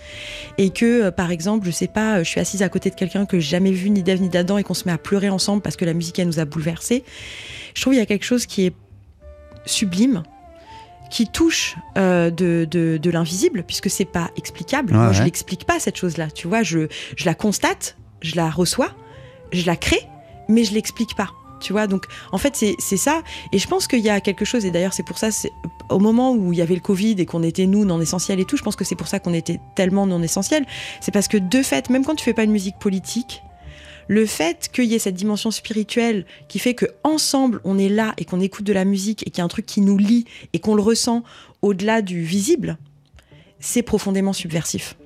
et 0.59 0.71
que 0.71 1.05
euh, 1.05 1.11
par 1.11 1.33
exemple, 1.33 1.67
je 1.67 1.73
sais 1.73 1.89
pas, 1.89 2.19
euh, 2.19 2.25
je 2.25 2.29
suis 2.29 2.41
assise 2.41 2.63
à 2.63 2.69
côté 2.69 2.91
de 2.91 2.95
quelqu'un 2.95 3.27
que 3.27 3.41
j'ai 3.41 3.51
jamais 3.51 3.73
vu 3.73 3.91
ni 3.91 4.03
d'Ève 4.03 4.21
ni 4.21 4.29
d'Adam 4.29 4.59
et 4.59 4.63
qu'on 4.63 4.75
se 4.75 4.85
met 4.85 4.93
à 4.93 4.99
pleurer 4.99 5.29
ensemble 5.29 5.63
parce 5.63 5.77
que 5.77 5.85
la 5.85 5.95
musique 5.95 6.19
elle 6.19 6.29
nous 6.29 6.39
a 6.39 6.45
bouleversés, 6.45 7.03
je 7.75 7.81
trouve 7.81 7.95
qu'il 7.95 8.01
y 8.01 8.03
a 8.03 8.07
quelque 8.07 8.25
chose 8.25 8.47
qui 8.47 8.67
est 8.67 8.75
sublime, 9.67 10.23
qui 11.11 11.27
touche 11.27 11.77
euh, 11.99 12.31
de, 12.31 12.67
de, 12.71 12.99
de 12.99 13.11
l'invisible, 13.11 13.65
puisque 13.67 13.91
c'est 13.91 14.05
pas 14.05 14.31
explicable. 14.37 14.93
Ouais, 14.93 14.99
Moi, 14.99 15.13
je 15.13 15.25
l'explique 15.25 15.65
pas 15.65 15.81
cette 15.81 15.97
chose-là. 15.97 16.31
Tu 16.31 16.47
vois, 16.47 16.63
je, 16.63 16.87
je 17.17 17.25
la 17.25 17.35
constate, 17.35 17.97
je 18.21 18.37
la 18.37 18.51
reçois, 18.51 18.91
je 19.53 19.67
la 19.67 19.77
crée, 19.77 20.07
mais 20.49 20.65
je 20.65 20.75
l'explique 20.75 21.15
pas. 21.17 21.31
Tu 21.61 21.75
vois, 21.75 21.87
donc 21.87 22.07
en 22.33 22.39
fait 22.39 22.57
c'est 22.57 22.97
ça. 22.97 23.23
Et 23.53 23.59
je 23.59 23.69
pense 23.69 23.87
qu'il 23.87 24.01
y 24.01 24.09
a 24.09 24.21
quelque 24.21 24.45
chose. 24.45 24.65
Et 24.65 24.71
d'ailleurs 24.71 24.95
c'est 24.95 25.03
pour 25.03 25.19
ça, 25.19 25.29
au 25.91 25.99
moment 25.99 26.33
où 26.33 26.53
il 26.53 26.59
y 26.59 26.63
avait 26.63 26.75
le 26.75 26.81
Covid 26.81 27.17
et 27.19 27.27
qu'on 27.27 27.43
était 27.43 27.67
nous 27.67 27.85
non 27.85 28.01
essentiels 28.01 28.41
et 28.41 28.45
tout, 28.45 28.57
je 28.57 28.63
pense 28.63 28.77
que 28.77 28.85
c'est 28.85 28.95
pour 28.95 29.09
ça 29.09 29.21
qu'on 29.21 29.35
était 29.35 29.61
tellement 29.77 30.07
non 30.07 30.23
essentiels. 30.23 30.65
C'est 31.01 31.13
parce 31.13 31.29
que 31.29 31.37
de 31.37 31.63
fait, 31.63 31.91
même 31.91 32.05
quand 32.05 32.15
tu 32.15 32.25
fais 32.25 32.35
pas 32.35 32.45
une 32.45 32.53
musique 32.53 32.79
politique, 32.79 33.43
le 34.09 34.27
fait 34.27 34.71
qu'il 34.73 34.87
y 34.87 34.95
ait 34.95 34.99
cette 34.99 35.15
dimension 35.15 35.51
spirituelle 35.51 36.27
qui 36.49 36.59
fait 36.59 36.75
que 36.75 36.87
ensemble 37.05 37.61
on 37.63 37.79
est 37.79 37.89
là 37.89 38.15
et 38.19 38.25
qu'on 38.25 38.41
écoute 38.41 38.65
de 38.65 38.73
la 38.73 38.85
musique 38.85 39.23
et 39.27 39.31
qu'il 39.31 39.39
y 39.39 39.41
a 39.43 39.45
un 39.45 39.49
truc 39.49 39.67
qui 39.67 39.83
nous 39.83 39.99
lie 39.99 40.25
et 40.53 40.59
qu'on 40.59 40.75
le 40.75 40.83
ressent 40.83 41.23
au-delà 41.63 42.03
du 42.03 42.23
visible, 42.23 42.79
c'est 43.61 43.83
profondément 43.83 44.33
subversif. 44.33 44.97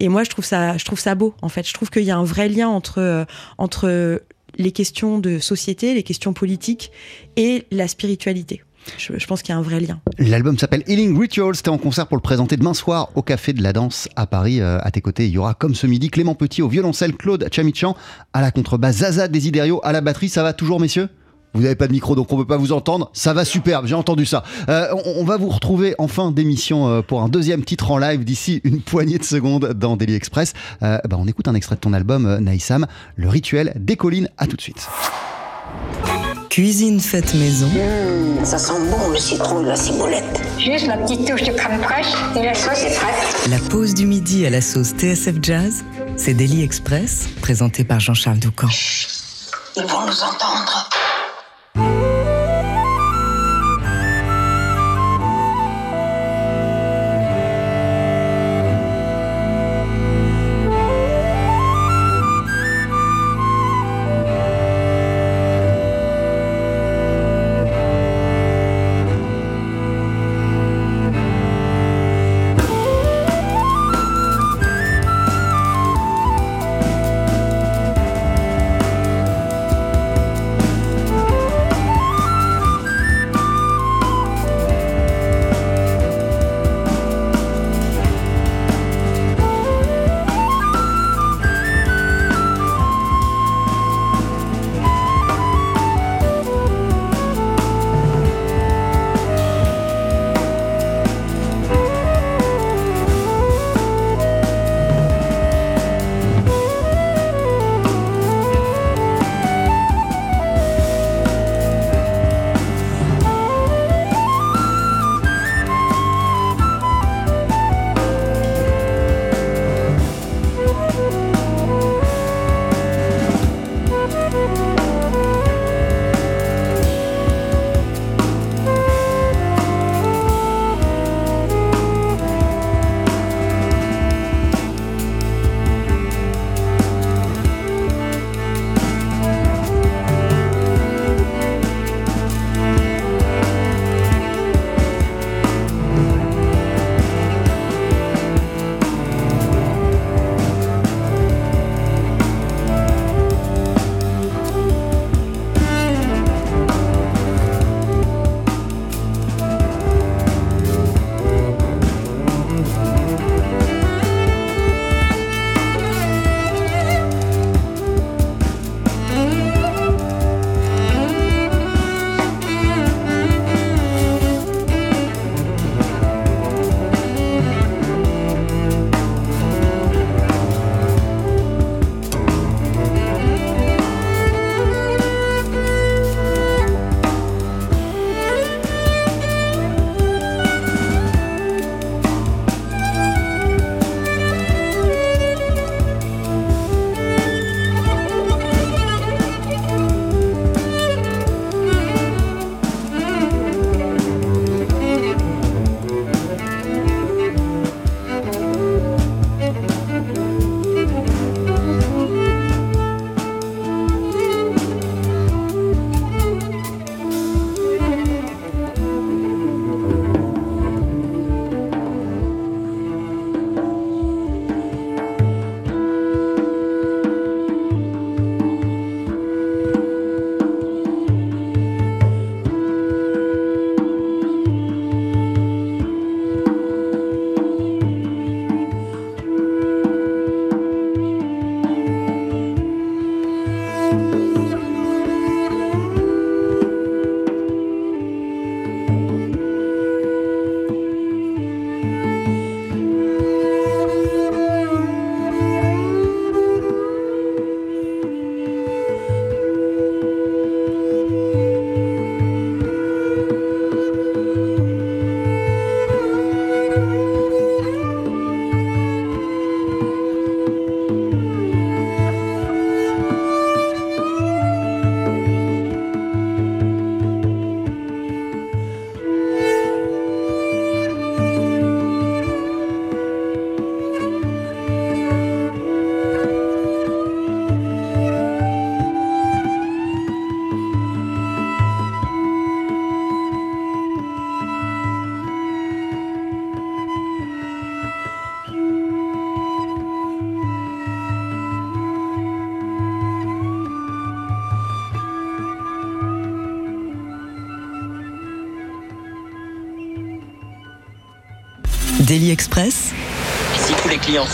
Et 0.00 0.08
moi 0.08 0.24
je 0.24 0.30
trouve 0.30 0.44
ça, 0.44 0.76
je 0.76 0.84
trouve 0.84 1.00
ça 1.00 1.14
beau 1.14 1.34
en 1.42 1.48
fait. 1.48 1.66
Je 1.66 1.72
trouve 1.72 1.90
qu'il 1.90 2.04
y 2.04 2.10
a 2.10 2.16
un 2.16 2.24
vrai 2.24 2.48
lien 2.48 2.68
entre 2.68 3.00
euh, 3.00 3.24
entre 3.58 4.20
les 4.56 4.72
questions 4.72 5.18
de 5.18 5.38
société, 5.38 5.94
les 5.94 6.02
questions 6.02 6.32
politiques 6.32 6.92
et 7.36 7.66
la 7.70 7.88
spiritualité. 7.88 8.62
Je, 8.98 9.26
pense 9.26 9.42
qu'il 9.42 9.52
y 9.52 9.56
a 9.56 9.58
un 9.58 9.62
vrai 9.62 9.80
lien. 9.80 10.00
L'album 10.18 10.58
s'appelle 10.58 10.82
Healing 10.86 11.18
Rituals. 11.18 11.56
T'es 11.56 11.70
en 11.70 11.78
concert 11.78 12.06
pour 12.06 12.16
le 12.16 12.22
présenter 12.22 12.56
demain 12.56 12.74
soir 12.74 13.10
au 13.14 13.22
Café 13.22 13.52
de 13.52 13.62
la 13.62 13.72
Danse 13.72 14.08
à 14.16 14.26
Paris. 14.26 14.60
Euh, 14.60 14.78
à 14.82 14.90
tes 14.90 15.00
côtés, 15.00 15.26
il 15.26 15.32
y 15.32 15.38
aura 15.38 15.54
comme 15.54 15.74
ce 15.74 15.86
midi 15.86 16.10
Clément 16.10 16.34
Petit 16.34 16.62
au 16.62 16.68
violoncelle, 16.68 17.14
Claude 17.14 17.48
Chamichan 17.50 17.96
à 18.32 18.40
la 18.40 18.50
contrebasse, 18.50 18.98
Zaza 18.98 19.28
Desiderio 19.28 19.80
à 19.84 19.92
la 19.92 20.00
batterie. 20.00 20.28
Ça 20.28 20.42
va 20.42 20.52
toujours, 20.52 20.80
messieurs? 20.80 21.08
Vous 21.54 21.62
n'avez 21.62 21.76
pas 21.76 21.86
de 21.86 21.92
micro, 21.92 22.14
donc 22.14 22.32
on 22.32 22.36
peut 22.36 22.44
pas 22.44 22.56
vous 22.56 22.72
entendre. 22.72 23.10
Ça 23.12 23.32
va 23.32 23.44
superbe, 23.44 23.86
j'ai 23.86 23.94
entendu 23.94 24.26
ça. 24.26 24.42
Euh, 24.68 24.88
on, 25.06 25.20
on 25.20 25.24
va 25.24 25.36
vous 25.36 25.48
retrouver 25.48 25.94
en 25.98 26.08
fin 26.08 26.32
d'émission 26.32 26.88
euh, 26.88 27.02
pour 27.02 27.22
un 27.22 27.28
deuxième 27.28 27.64
titre 27.64 27.90
en 27.90 27.98
live 27.98 28.24
d'ici 28.24 28.60
une 28.64 28.80
poignée 28.82 29.18
de 29.18 29.24
secondes 29.24 29.72
dans 29.74 29.96
Daily 29.96 30.14
Express. 30.14 30.52
Euh, 30.82 30.98
bah, 31.08 31.16
on 31.18 31.26
écoute 31.26 31.48
un 31.48 31.54
extrait 31.54 31.76
de 31.76 31.80
ton 31.80 31.92
album, 31.92 32.38
Naïsam, 32.38 32.86
Le 33.16 33.28
Rituel 33.28 33.72
des 33.76 33.96
collines. 33.96 34.28
À 34.36 34.46
tout 34.46 34.56
de 34.56 34.60
suite. 34.60 34.88
Cuisine 36.50 37.00
faite 37.00 37.34
maison, 37.34 37.68
Ça 38.44 38.58
sent 38.58 38.74
bon 38.88 39.10
le 39.10 39.18
citron 39.18 39.62
et 39.62 39.66
la 39.66 39.74
ciboulette. 39.76 40.40
Juste 40.58 40.86
la 40.86 40.96
petite 40.98 41.26
touche 41.26 41.42
de 41.42 41.52
crème 41.52 41.80
fraîche 41.82 42.12
et 42.36 42.44
la 42.44 42.54
sauce 42.54 42.84
est 42.84 42.94
prête. 42.96 43.48
la 43.50 43.58
pause 43.70 43.92
du 43.94 44.06
midi 44.06 44.46
à 44.46 44.50
la 44.50 44.60
sauce 44.60 44.90
TSF 44.90 45.36
Jazz, 45.42 45.84
c'est 46.16 46.34
Daily 46.34 46.62
Express, 46.62 47.26
présenté 47.42 47.82
par 47.82 47.98
Jean-Charles 47.98 48.38
Doucan. 48.38 48.68
Ils 49.76 49.82
vont 49.82 50.06
nous 50.06 50.22
entendre. 50.22 50.88
Oh. 51.76 52.13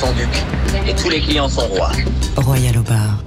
Sont 0.00 0.12
ducs 0.14 0.88
et 0.88 0.94
tous 0.94 1.10
les 1.10 1.20
clients 1.20 1.48
sont 1.48 1.66
rois. 1.66 1.92
Royal 2.36 2.78
au 2.78 2.82
bar. 2.82 3.22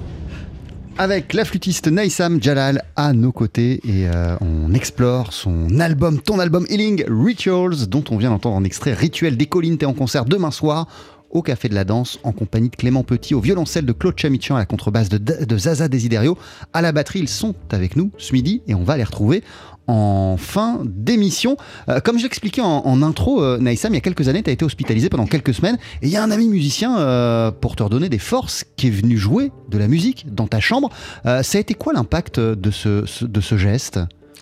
Avec 0.98 1.32
la 1.32 1.44
flûtiste 1.44 1.86
Naïsam 1.86 2.42
Jalal 2.42 2.82
à 2.96 3.12
nos 3.12 3.30
côtés 3.30 3.80
et 3.84 4.08
euh, 4.08 4.36
on 4.40 4.74
explore 4.74 5.32
son 5.32 5.78
album, 5.78 6.20
ton 6.20 6.40
album 6.40 6.66
Healing 6.68 7.04
Rituals, 7.08 7.86
dont 7.86 8.02
on 8.10 8.16
vient 8.16 8.30
d'entendre 8.30 8.56
un 8.56 8.64
extrait 8.64 8.92
Rituel 8.92 9.36
des 9.36 9.46
collines. 9.46 9.78
T'es 9.78 9.86
en 9.86 9.92
concert 9.92 10.24
demain 10.24 10.50
soir 10.50 10.88
au 11.34 11.42
Café 11.42 11.68
de 11.68 11.74
la 11.74 11.84
Danse 11.84 12.18
en 12.22 12.32
compagnie 12.32 12.70
de 12.70 12.76
Clément 12.76 13.02
Petit, 13.02 13.34
au 13.34 13.40
violoncelle 13.40 13.84
de 13.84 13.92
Claude 13.92 14.18
Chamichan, 14.18 14.56
à 14.56 14.60
la 14.60 14.66
contrebasse 14.66 15.08
de, 15.10 15.58
Zaza 15.58 15.88
Desiderio. 15.88 16.38
À 16.72 16.80
la 16.80 16.92
batterie, 16.92 17.18
ils 17.18 17.28
sont 17.28 17.54
avec 17.70 17.96
nous 17.96 18.10
ce 18.16 18.32
midi 18.32 18.62
et 18.66 18.74
on 18.74 18.84
va 18.84 18.96
les 18.96 19.04
retrouver 19.04 19.42
en 19.86 20.36
fin 20.38 20.80
d'émission. 20.84 21.58
Euh, 21.90 22.00
comme 22.00 22.18
je 22.18 22.22
l'expliquais 22.22 22.62
en, 22.62 22.86
en 22.86 23.02
intro, 23.02 23.42
euh, 23.42 23.58
Naïsam, 23.58 23.92
il 23.92 23.96
y 23.96 23.98
a 23.98 24.00
quelques 24.00 24.28
années, 24.28 24.42
tu 24.42 24.48
as 24.48 24.52
été 24.52 24.64
hospitalisé 24.64 25.10
pendant 25.10 25.26
quelques 25.26 25.52
semaines 25.52 25.76
et 26.00 26.06
il 26.06 26.08
y 26.08 26.16
a 26.16 26.22
un 26.22 26.30
ami 26.30 26.48
musicien 26.48 26.98
euh, 26.98 27.50
pour 27.50 27.76
te 27.76 27.82
redonner 27.82 28.08
des 28.08 28.18
forces 28.18 28.64
qui 28.76 28.86
est 28.86 28.90
venu 28.90 29.18
jouer 29.18 29.52
de 29.68 29.76
la 29.76 29.88
musique 29.88 30.32
dans 30.32 30.46
ta 30.46 30.60
chambre. 30.60 30.88
Ça 31.24 31.58
a 31.58 31.58
été 31.58 31.74
quoi 31.74 31.92
l'impact 31.92 32.40
de 32.40 32.70
ce 32.70 33.56
geste? 33.56 34.00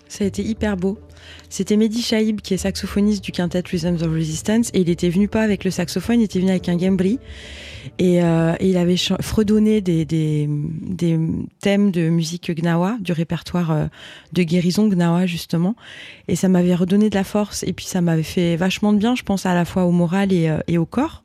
Ça 0.09 0.25
a 0.25 0.27
été 0.27 0.43
hyper 0.43 0.77
beau. 0.77 0.99
C'était 1.53 1.77
Mehdi 1.77 2.01
Chaïb 2.01 2.41
qui 2.41 2.55
est 2.55 2.57
saxophoniste 2.57 3.23
du 3.23 3.31
quintet 3.31 3.63
Rhythms 3.71 3.97
of 3.97 4.11
Resistance 4.11 4.71
et 4.73 4.81
il 4.81 4.89
était 4.89 5.11
venu 5.11 5.29
pas 5.29 5.43
avec 5.43 5.65
le 5.65 5.71
saxophone, 5.71 6.21
il 6.21 6.25
était 6.25 6.39
venu 6.39 6.51
avec 6.51 6.71
un 6.71 6.77
gambri 6.77 7.19
et, 7.99 8.23
euh, 8.23 8.55
il 8.63 8.79
avait 8.79 8.97
fredonné 8.97 9.83
des, 9.83 10.49
thèmes 11.61 11.91
de 11.91 12.09
musique 12.09 12.51
gnawa, 12.51 12.97
du 13.01 13.13
répertoire 13.13 13.71
euh, 13.71 13.87
de 14.33 14.43
guérison 14.45 14.89
gnawa 14.89 15.27
justement 15.27 15.77
et 16.27 16.37
ça 16.37 16.49
m'avait 16.49 16.75
redonné 16.75 17.11
de 17.11 17.15
la 17.17 17.25
force 17.25 17.65
et 17.65 17.75
puis 17.75 17.85
ça 17.85 18.01
m'avait 18.01 18.23
fait 18.23 18.57
vachement 18.57 18.95
de 18.95 18.99
bien, 18.99 19.15
je 19.15 19.23
pense 19.23 19.45
à 19.45 19.53
la 19.53 19.67
fois 19.67 19.85
au 19.85 19.91
moral 19.91 20.33
et, 20.33 20.49
euh, 20.49 20.61
et 20.69 20.79
au 20.79 20.87
corps. 20.87 21.23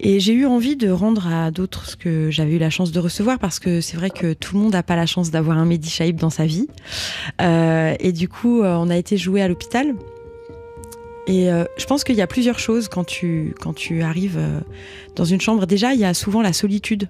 Et 0.00 0.20
j'ai 0.20 0.32
eu 0.32 0.46
envie 0.46 0.76
de 0.76 0.90
rendre 0.90 1.26
à 1.26 1.50
d'autres 1.50 1.86
ce 1.86 1.96
que 1.96 2.30
j'avais 2.30 2.52
eu 2.52 2.58
la 2.58 2.70
chance 2.70 2.92
de 2.92 3.00
recevoir 3.00 3.38
parce 3.38 3.58
que 3.58 3.80
c'est 3.80 3.96
vrai 3.96 4.10
que 4.10 4.32
tout 4.32 4.54
le 4.54 4.62
monde 4.62 4.72
n'a 4.72 4.84
pas 4.84 4.96
la 4.96 5.06
chance 5.06 5.30
d'avoir 5.30 5.58
un 5.58 5.64
Mehdi 5.64 5.90
Chaïb 5.90 6.16
dans 6.16 6.30
sa 6.30 6.46
vie. 6.46 6.68
Euh, 7.40 7.94
et 7.98 8.12
du 8.12 8.28
coup, 8.28 8.62
euh, 8.62 8.76
on 8.76 8.90
a 8.90 8.96
été 8.96 9.16
joué 9.16 9.42
à 9.42 9.48
l'hôpital. 9.48 9.94
Et 11.26 11.50
euh, 11.50 11.64
je 11.76 11.84
pense 11.84 12.04
qu'il 12.04 12.14
y 12.14 12.22
a 12.22 12.26
plusieurs 12.26 12.58
choses 12.58 12.88
quand 12.88 13.04
tu, 13.04 13.54
quand 13.60 13.74
tu 13.74 14.02
arrives 14.02 14.40
dans 15.16 15.24
une 15.24 15.40
chambre. 15.40 15.66
Déjà, 15.66 15.92
il 15.94 16.00
y 16.00 16.04
a 16.04 16.14
souvent 16.14 16.42
la 16.42 16.52
solitude 16.52 17.08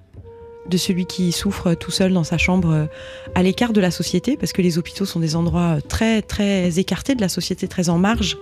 de 0.67 0.77
celui 0.77 1.05
qui 1.05 1.31
souffre 1.31 1.75
tout 1.75 1.91
seul 1.91 2.11
dans 2.11 2.23
sa 2.23 2.37
chambre 2.37 2.89
à 3.33 3.43
l'écart 3.43 3.71
de 3.71 3.81
la 3.81 3.91
société, 3.91 4.35
parce 4.35 4.51
que 4.51 4.61
les 4.61 4.77
hôpitaux 4.77 5.05
sont 5.05 5.19
des 5.19 5.35
endroits 5.35 5.77
très, 5.87 6.21
très 6.21 6.79
écartés 6.79 7.15
de 7.15 7.21
la 7.21 7.29
société, 7.29 7.67
très 7.67 7.89
en 7.89 7.97
marge. 7.97 8.37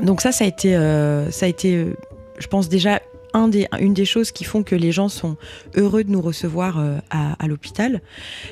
Donc 0.00 0.20
ça, 0.20 0.32
ça 0.32 0.44
a 0.44 0.46
été, 0.46 0.76
euh, 0.76 1.30
ça 1.30 1.46
a 1.46 1.48
été 1.48 1.76
euh, 1.76 1.96
je 2.38 2.46
pense 2.46 2.68
déjà 2.68 3.00
un 3.34 3.48
des, 3.48 3.66
une 3.80 3.94
des 3.94 4.04
choses 4.04 4.30
qui 4.30 4.44
font 4.44 4.62
que 4.62 4.74
les 4.74 4.92
gens 4.92 5.08
sont 5.08 5.36
heureux 5.76 6.04
de 6.04 6.10
nous 6.10 6.20
recevoir 6.20 6.78
euh, 6.78 6.98
à, 7.10 7.32
à 7.42 7.46
l'hôpital. 7.46 8.00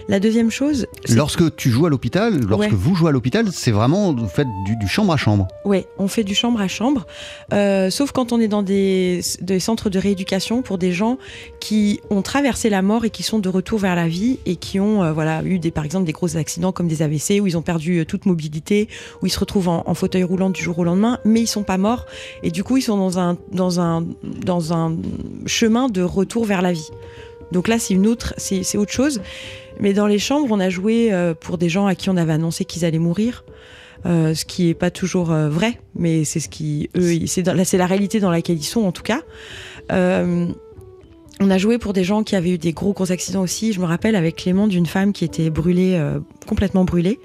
La 0.08 0.20
deuxième 0.20 0.50
chose, 0.50 0.86
Lorsque 1.08 1.54
tu 1.56 1.70
joues 1.70 1.86
à 1.86 1.90
l'hôpital, 1.90 2.40
lorsque 2.48 2.70
Ouais. 2.70 2.76
vous 2.76 2.94
jouez 2.94 3.08
à 3.08 3.12
l'hôpital, 3.12 3.46
c'est 3.52 3.70
vraiment, 3.70 4.14
vous 4.14 4.28
faites 4.28 4.46
du, 4.66 4.76
du 4.76 4.88
chambre 4.88 5.12
à 5.12 5.16
chambre. 5.16 5.48
ouais, 5.64 5.86
on 5.98 6.08
fait 6.08 6.24
du 6.24 6.34
chambre 6.34 6.60
à 6.60 6.68
chambre, 6.68 7.06
euh, 7.52 7.90
sauf 7.90 8.12
quand 8.12 8.32
on 8.32 8.40
est 8.40 8.48
dans 8.48 8.62
des, 8.62 9.20
des 9.40 9.60
centres 9.60 9.90
de 9.90 9.98
rééducation 9.98 10.62
pour 10.62 10.78
des 10.78 10.92
gens 10.92 11.18
qui 11.60 12.00
ont 12.10 12.22
traversé 12.22 12.70
la 12.70 12.82
mort 12.82 13.04
et 13.04 13.10
qui 13.10 13.22
sont 13.22 13.38
de 13.38 13.48
retour 13.48 13.78
vers 13.78 13.96
la 13.96 14.08
vie 14.08 14.38
et 14.46 14.56
qui 14.56 14.80
ont 14.80 15.02
euh, 15.02 15.12
voilà 15.12 15.42
eu 15.44 15.58
des 15.58 15.70
par 15.70 15.84
exemple 15.84 16.04
des 16.06 16.12
gros 16.12 16.36
accidents 16.36 16.72
comme 16.72 16.88
des 16.88 17.02
AVC 17.02 17.40
où 17.40 17.46
ils 17.46 17.56
ont 17.56 17.62
perdu 17.62 18.04
toute 18.06 18.26
mobilité, 18.26 18.88
où 19.22 19.26
ils 19.26 19.30
se 19.30 19.38
retrouvent 19.38 19.68
en, 19.68 19.82
en 19.86 19.94
fauteuil 19.94 20.22
roulant 20.24 20.50
du 20.50 20.62
jour 20.62 20.78
au 20.78 20.84
lendemain, 20.84 21.18
mais 21.24 21.40
ils 21.40 21.46
sont 21.46 21.62
pas 21.62 21.78
morts 21.78 22.06
et 22.42 22.50
du 22.50 22.64
coup 22.64 22.76
ils 22.76 22.82
sont 22.82 22.96
dans 22.96 23.18
un 23.18 23.36
dans 23.52 23.80
un 23.80 24.04
dans 24.22 24.69
un 24.72 24.96
chemin 25.46 25.88
de 25.88 26.02
retour 26.02 26.44
vers 26.44 26.62
la 26.62 26.72
vie. 26.72 26.90
Donc 27.52 27.68
là 27.68 27.78
c'est 27.78 27.94
une 27.94 28.06
autre 28.06 28.34
c'est 28.36 28.76
autre 28.76 28.92
chose. 28.92 29.20
Mais 29.80 29.92
dans 29.92 30.06
les 30.06 30.18
chambres 30.18 30.48
on 30.50 30.60
a 30.60 30.70
joué 30.70 31.12
euh, 31.12 31.34
pour 31.34 31.58
des 31.58 31.68
gens 31.68 31.86
à 31.86 31.94
qui 31.94 32.10
on 32.10 32.16
avait 32.16 32.32
annoncé 32.32 32.64
qu'ils 32.64 32.84
allaient 32.84 32.98
mourir. 32.98 33.44
Euh, 34.06 34.34
ce 34.34 34.46
qui 34.46 34.70
est 34.70 34.74
pas 34.74 34.90
toujours 34.90 35.30
euh, 35.30 35.50
vrai, 35.50 35.78
mais 35.94 36.24
c'est 36.24 36.40
ce 36.40 36.48
qui 36.48 36.88
eux, 36.96 37.26
c'est 37.26 37.76
la 37.76 37.86
réalité 37.86 38.18
dans 38.18 38.30
laquelle 38.30 38.56
ils 38.56 38.62
sont 38.62 38.82
en 38.82 38.92
tout 38.92 39.02
cas. 39.02 39.22
On 41.42 41.50
a 41.50 41.56
joué 41.56 41.78
pour 41.78 41.94
des 41.94 42.04
gens 42.04 42.22
qui 42.22 42.36
avaient 42.36 42.50
eu 42.50 42.58
des 42.58 42.74
gros 42.74 42.92
gros 42.92 43.12
accidents 43.12 43.40
aussi. 43.40 43.72
Je 43.72 43.80
me 43.80 43.86
rappelle 43.86 44.14
avec 44.14 44.36
Clément 44.36 44.68
d'une 44.68 44.84
femme 44.84 45.14
qui 45.14 45.24
était 45.24 45.48
brûlée, 45.48 45.98
complètement 46.46 46.84
brûlée. 46.84 47.18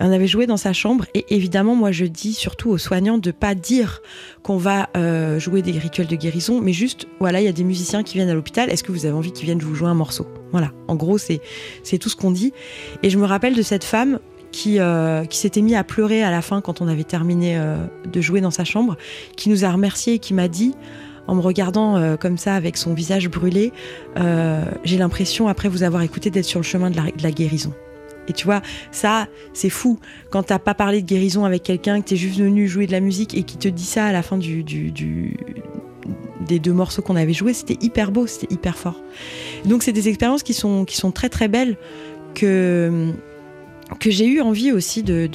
On 0.00 0.12
avait 0.12 0.26
joué 0.26 0.46
dans 0.46 0.56
sa 0.56 0.72
chambre 0.72 1.06
et 1.14 1.24
évidemment 1.34 1.74
moi 1.74 1.90
je 1.90 2.04
dis 2.04 2.34
surtout 2.34 2.70
aux 2.70 2.78
soignants 2.78 3.18
de 3.18 3.30
pas 3.30 3.54
dire 3.54 4.02
qu'on 4.42 4.58
va 4.58 4.90
euh, 4.96 5.38
jouer 5.38 5.62
des 5.62 5.72
rituels 5.72 6.06
de 6.06 6.16
guérison, 6.16 6.60
mais 6.60 6.72
juste 6.72 7.06
voilà 7.18 7.40
il 7.40 7.44
y 7.44 7.48
a 7.48 7.52
des 7.52 7.64
musiciens 7.64 8.02
qui 8.02 8.14
viennent 8.14 8.28
à 8.28 8.34
l'hôpital. 8.34 8.70
Est-ce 8.70 8.84
que 8.84 8.92
vous 8.92 9.06
avez 9.06 9.14
envie 9.14 9.32
qu'ils 9.32 9.46
viennent 9.46 9.58
vous 9.58 9.74
jouer 9.74 9.88
un 9.88 9.94
morceau? 9.94 10.26
Voilà. 10.52 10.72
En 10.88 10.96
gros 10.96 11.18
c'est 11.18 11.40
tout 11.98 12.08
ce 12.08 12.16
qu'on 12.16 12.30
dit. 12.30 12.52
Et 13.02 13.10
je 13.10 13.18
me 13.18 13.24
rappelle 13.24 13.54
de 13.54 13.62
cette 13.62 13.84
femme 13.84 14.18
qui, 14.52 14.78
euh, 14.80 15.24
s'était 15.30 15.62
mis 15.62 15.74
à 15.74 15.84
pleurer 15.84 16.22
à 16.22 16.30
la 16.30 16.42
fin 16.42 16.60
quand 16.60 16.80
on 16.80 16.88
avait 16.88 17.04
terminé 17.04 17.58
euh, 17.58 17.76
de 18.10 18.20
jouer 18.20 18.40
dans 18.40 18.50
sa 18.50 18.64
chambre, 18.64 18.96
qui 19.36 19.48
nous 19.48 19.64
a 19.64 19.70
remercié 19.70 20.14
et 20.14 20.18
qui 20.18 20.34
m'a 20.34 20.48
dit, 20.48 20.74
en 21.26 21.34
me 21.34 21.40
regardant 21.40 22.16
comme 22.18 22.38
ça 22.38 22.54
avec 22.54 22.76
son 22.76 22.94
visage 22.94 23.28
brûlé, 23.28 23.72
j'ai 24.84 24.96
l'impression, 24.96 25.48
après 25.48 25.68
vous 25.68 25.82
avoir 25.82 26.02
écouté, 26.02 26.30
d'être 26.30 26.44
sur 26.44 26.60
le 26.60 26.64
chemin 26.64 26.88
de 26.88 26.96
la 26.96 27.30
guérison. 27.32 27.72
Et 28.28 28.32
tu 28.32 28.44
vois, 28.44 28.62
ça, 28.90 29.28
c'est 29.52 29.70
fou. 29.70 29.98
Quand 30.30 30.44
t'as 30.44 30.58
pas 30.58 30.74
parlé 30.74 31.02
de 31.02 31.06
guérison 31.06 31.44
avec 31.44 31.62
quelqu'un, 31.62 32.00
que 32.00 32.08
t'es 32.08 32.16
juste 32.16 32.38
venu 32.38 32.68
jouer 32.68 32.86
de 32.86 32.92
la 32.92 33.00
musique 33.00 33.36
et 33.36 33.42
qui 33.42 33.56
te 33.56 33.68
dit 33.68 33.84
ça 33.84 34.06
à 34.06 34.12
la 34.12 34.22
fin 34.22 34.38
des 34.38 36.58
deux 36.58 36.72
morceaux 36.72 37.02
qu'on 37.02 37.16
avait 37.16 37.32
joués, 37.32 37.52
c'était 37.52 37.78
hyper 37.80 38.12
beau, 38.12 38.26
c'était 38.26 38.52
hyper 38.52 38.76
fort. 38.76 39.00
Donc 39.64 39.82
c'est 39.82 39.92
des 39.92 40.08
expériences 40.08 40.42
qui 40.42 40.54
sont, 40.54 40.84
très 41.12 41.28
très 41.28 41.48
belles 41.48 41.76
que, 42.34 43.12
j'ai 44.06 44.26
eu 44.26 44.40
envie 44.40 44.72
aussi 44.72 45.02
de, 45.02 45.28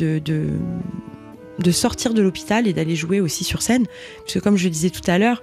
sortir 1.72 2.14
de 2.14 2.22
l'hôpital 2.22 2.68
et 2.68 2.74
d'aller 2.74 2.96
jouer 2.96 3.22
aussi 3.22 3.44
sur 3.44 3.62
scène. 3.62 3.86
Parce 4.20 4.34
que 4.34 4.40
comme 4.40 4.58
je 4.58 4.70
disais 4.70 4.90
tout 4.90 5.10
à 5.10 5.18
l'heure, 5.18 5.42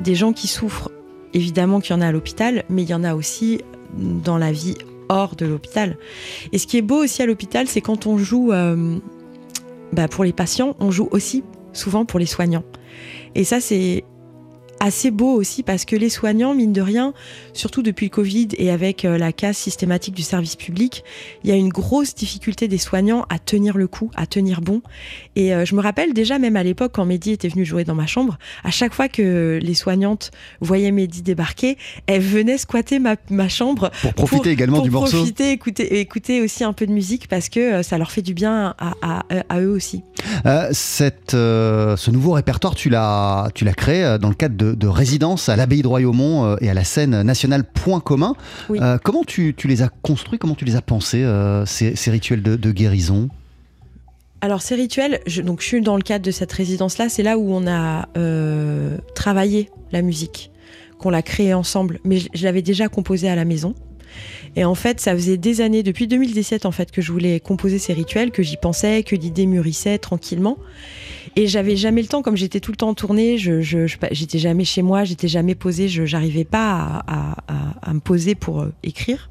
des 0.00 0.14
gens 0.14 0.32
qui 0.32 0.48
souffrent, 0.48 0.90
évidemment 1.34 1.80
qu'il 1.80 1.94
y 1.94 1.98
en 1.98 2.00
a 2.00 2.06
à 2.06 2.12
l'hôpital, 2.12 2.64
mais 2.70 2.82
il 2.82 2.88
y 2.88 2.94
en 2.94 3.04
a 3.04 3.14
aussi 3.14 3.60
dans 3.96 4.38
la 4.38 4.52
vie 4.52 4.76
hors 5.08 5.36
de 5.36 5.46
l'hôpital. 5.46 5.96
Et 6.52 6.58
ce 6.58 6.66
qui 6.66 6.78
est 6.78 6.82
beau 6.82 7.04
aussi 7.04 7.22
à 7.22 7.26
l'hôpital, 7.26 7.66
c'est 7.68 7.80
quand 7.80 8.06
on 8.06 8.18
joue 8.18 8.52
euh, 8.52 8.98
bah, 9.92 10.08
pour 10.08 10.24
les 10.24 10.32
patients, 10.32 10.76
on 10.80 10.90
joue 10.90 11.08
aussi 11.10 11.44
souvent 11.72 12.04
pour 12.04 12.18
les 12.18 12.26
soignants. 12.26 12.64
Et 13.34 13.44
ça, 13.44 13.60
c'est 13.60 14.04
assez 14.80 15.10
beau 15.10 15.32
aussi 15.34 15.62
parce 15.62 15.84
que 15.84 15.96
les 15.96 16.08
soignants, 16.08 16.54
mine 16.54 16.72
de 16.72 16.80
rien, 16.80 17.12
surtout 17.52 17.82
depuis 17.82 18.06
le 18.06 18.10
Covid 18.10 18.48
et 18.56 18.70
avec 18.70 19.04
euh, 19.04 19.18
la 19.18 19.32
casse 19.32 19.58
systématique 19.58 20.14
du 20.14 20.22
service 20.22 20.56
public, 20.56 21.04
il 21.44 21.50
y 21.50 21.52
a 21.52 21.56
une 21.56 21.68
grosse 21.68 22.14
difficulté 22.14 22.68
des 22.68 22.78
soignants 22.78 23.24
à 23.28 23.38
tenir 23.38 23.76
le 23.76 23.86
coup, 23.88 24.10
à 24.16 24.26
tenir 24.26 24.60
bon. 24.60 24.82
Et 25.36 25.54
euh, 25.54 25.64
je 25.64 25.74
me 25.74 25.80
rappelle 25.80 26.12
déjà, 26.14 26.38
même 26.38 26.56
à 26.56 26.62
l'époque, 26.62 26.92
quand 26.94 27.04
Mehdi 27.04 27.32
était 27.32 27.48
venu 27.48 27.64
jouer 27.64 27.84
dans 27.84 27.94
ma 27.94 28.06
chambre, 28.06 28.38
à 28.64 28.70
chaque 28.70 28.94
fois 28.94 29.08
que 29.08 29.58
les 29.62 29.74
soignantes 29.74 30.30
voyaient 30.60 30.92
Mehdi 30.92 31.22
débarquer, 31.22 31.76
elles 32.06 32.22
venaient 32.22 32.58
squatter 32.58 32.98
ma, 32.98 33.16
ma 33.30 33.48
chambre 33.48 33.90
Pour 34.02 34.14
profiter 34.14 34.50
également 34.50 34.76
pour 34.78 34.84
du 34.84 34.90
morceau. 34.90 35.16
profiter, 35.18 35.52
écouter, 35.52 36.00
écouter 36.00 36.40
aussi 36.42 36.64
un 36.64 36.72
peu 36.72 36.86
de 36.86 36.92
musique 36.92 37.28
parce 37.28 37.48
que 37.48 37.60
euh, 37.60 37.82
ça 37.82 37.98
leur 37.98 38.10
fait 38.10 38.22
du 38.22 38.34
bien 38.34 38.74
à, 38.78 38.92
à- 39.02 39.22
à 39.48 39.60
eux 39.60 39.70
aussi. 39.70 40.02
Euh, 40.46 40.68
cette, 40.72 41.34
euh, 41.34 41.96
ce 41.96 42.10
nouveau 42.10 42.32
répertoire, 42.32 42.74
tu 42.74 42.88
l'as, 42.90 43.48
créé 43.76 44.16
dans 44.20 44.28
le 44.28 44.34
cadre 44.34 44.56
de, 44.56 44.67
de 44.74 44.86
résidences 44.86 45.48
à 45.48 45.56
l'abbaye 45.56 45.82
de 45.82 45.88
Royaumont 45.88 46.44
euh, 46.44 46.56
et 46.60 46.70
à 46.70 46.74
la 46.74 46.84
scène 46.84 47.22
nationale 47.22 47.64
Point 47.64 48.00
commun. 48.00 48.34
Oui. 48.68 48.78
Euh, 48.80 48.98
comment 49.02 49.24
tu, 49.24 49.54
tu 49.56 49.68
les 49.68 49.82
as 49.82 49.88
construits, 49.88 50.38
comment 50.38 50.54
tu 50.54 50.64
les 50.64 50.76
as 50.76 50.82
pensés, 50.82 51.22
euh, 51.22 51.64
ces, 51.66 51.96
ces 51.96 52.10
rituels 52.10 52.42
de, 52.42 52.56
de 52.56 52.70
guérison? 52.72 53.28
Alors 54.40 54.62
ces 54.62 54.76
rituels, 54.76 55.20
je, 55.26 55.42
donc 55.42 55.60
je 55.60 55.66
suis 55.66 55.80
dans 55.80 55.96
le 55.96 56.02
cadre 56.02 56.24
de 56.24 56.30
cette 56.30 56.52
résidence-là, 56.52 57.08
c'est 57.08 57.24
là 57.24 57.38
où 57.38 57.52
on 57.52 57.66
a 57.66 58.08
euh, 58.16 58.96
travaillé 59.14 59.68
la 59.90 60.00
musique, 60.00 60.52
qu'on 60.98 61.10
l'a 61.10 61.22
créée 61.22 61.54
ensemble, 61.54 61.98
mais 62.04 62.18
je, 62.18 62.28
je 62.32 62.44
l'avais 62.44 62.62
déjà 62.62 62.88
composée 62.88 63.28
à 63.28 63.34
la 63.34 63.44
maison. 63.44 63.74
Et 64.56 64.64
en 64.64 64.74
fait, 64.74 65.00
ça 65.00 65.14
faisait 65.14 65.36
des 65.36 65.60
années, 65.60 65.82
depuis 65.82 66.06
2017 66.06 66.66
en 66.66 66.72
fait, 66.72 66.90
que 66.90 67.00
je 67.02 67.12
voulais 67.12 67.40
composer 67.40 67.78
ces 67.78 67.92
rituels, 67.92 68.30
que 68.30 68.42
j'y 68.42 68.56
pensais, 68.56 69.02
que 69.02 69.14
l'idée 69.16 69.46
mûrissait 69.46 69.98
tranquillement. 69.98 70.58
Et 71.36 71.46
j'avais 71.46 71.76
jamais 71.76 72.02
le 72.02 72.08
temps, 72.08 72.22
comme 72.22 72.36
j'étais 72.36 72.60
tout 72.60 72.70
le 72.72 72.76
temps 72.76 72.88
en 72.88 72.94
tournée, 72.94 73.38
je, 73.38 73.60
je, 73.60 73.86
je- 73.86 73.96
j'étais 74.12 74.38
jamais 74.38 74.64
chez 74.64 74.82
moi, 74.82 75.04
j'étais 75.04 75.28
jamais 75.28 75.54
posée, 75.54 75.88
je 75.88 76.06
j'arrivais 76.06 76.44
pas 76.44 77.02
à 77.06 77.94
me 77.94 78.00
poser 78.00 78.34
pour 78.34 78.60
euh, 78.62 78.72
écrire. 78.82 79.28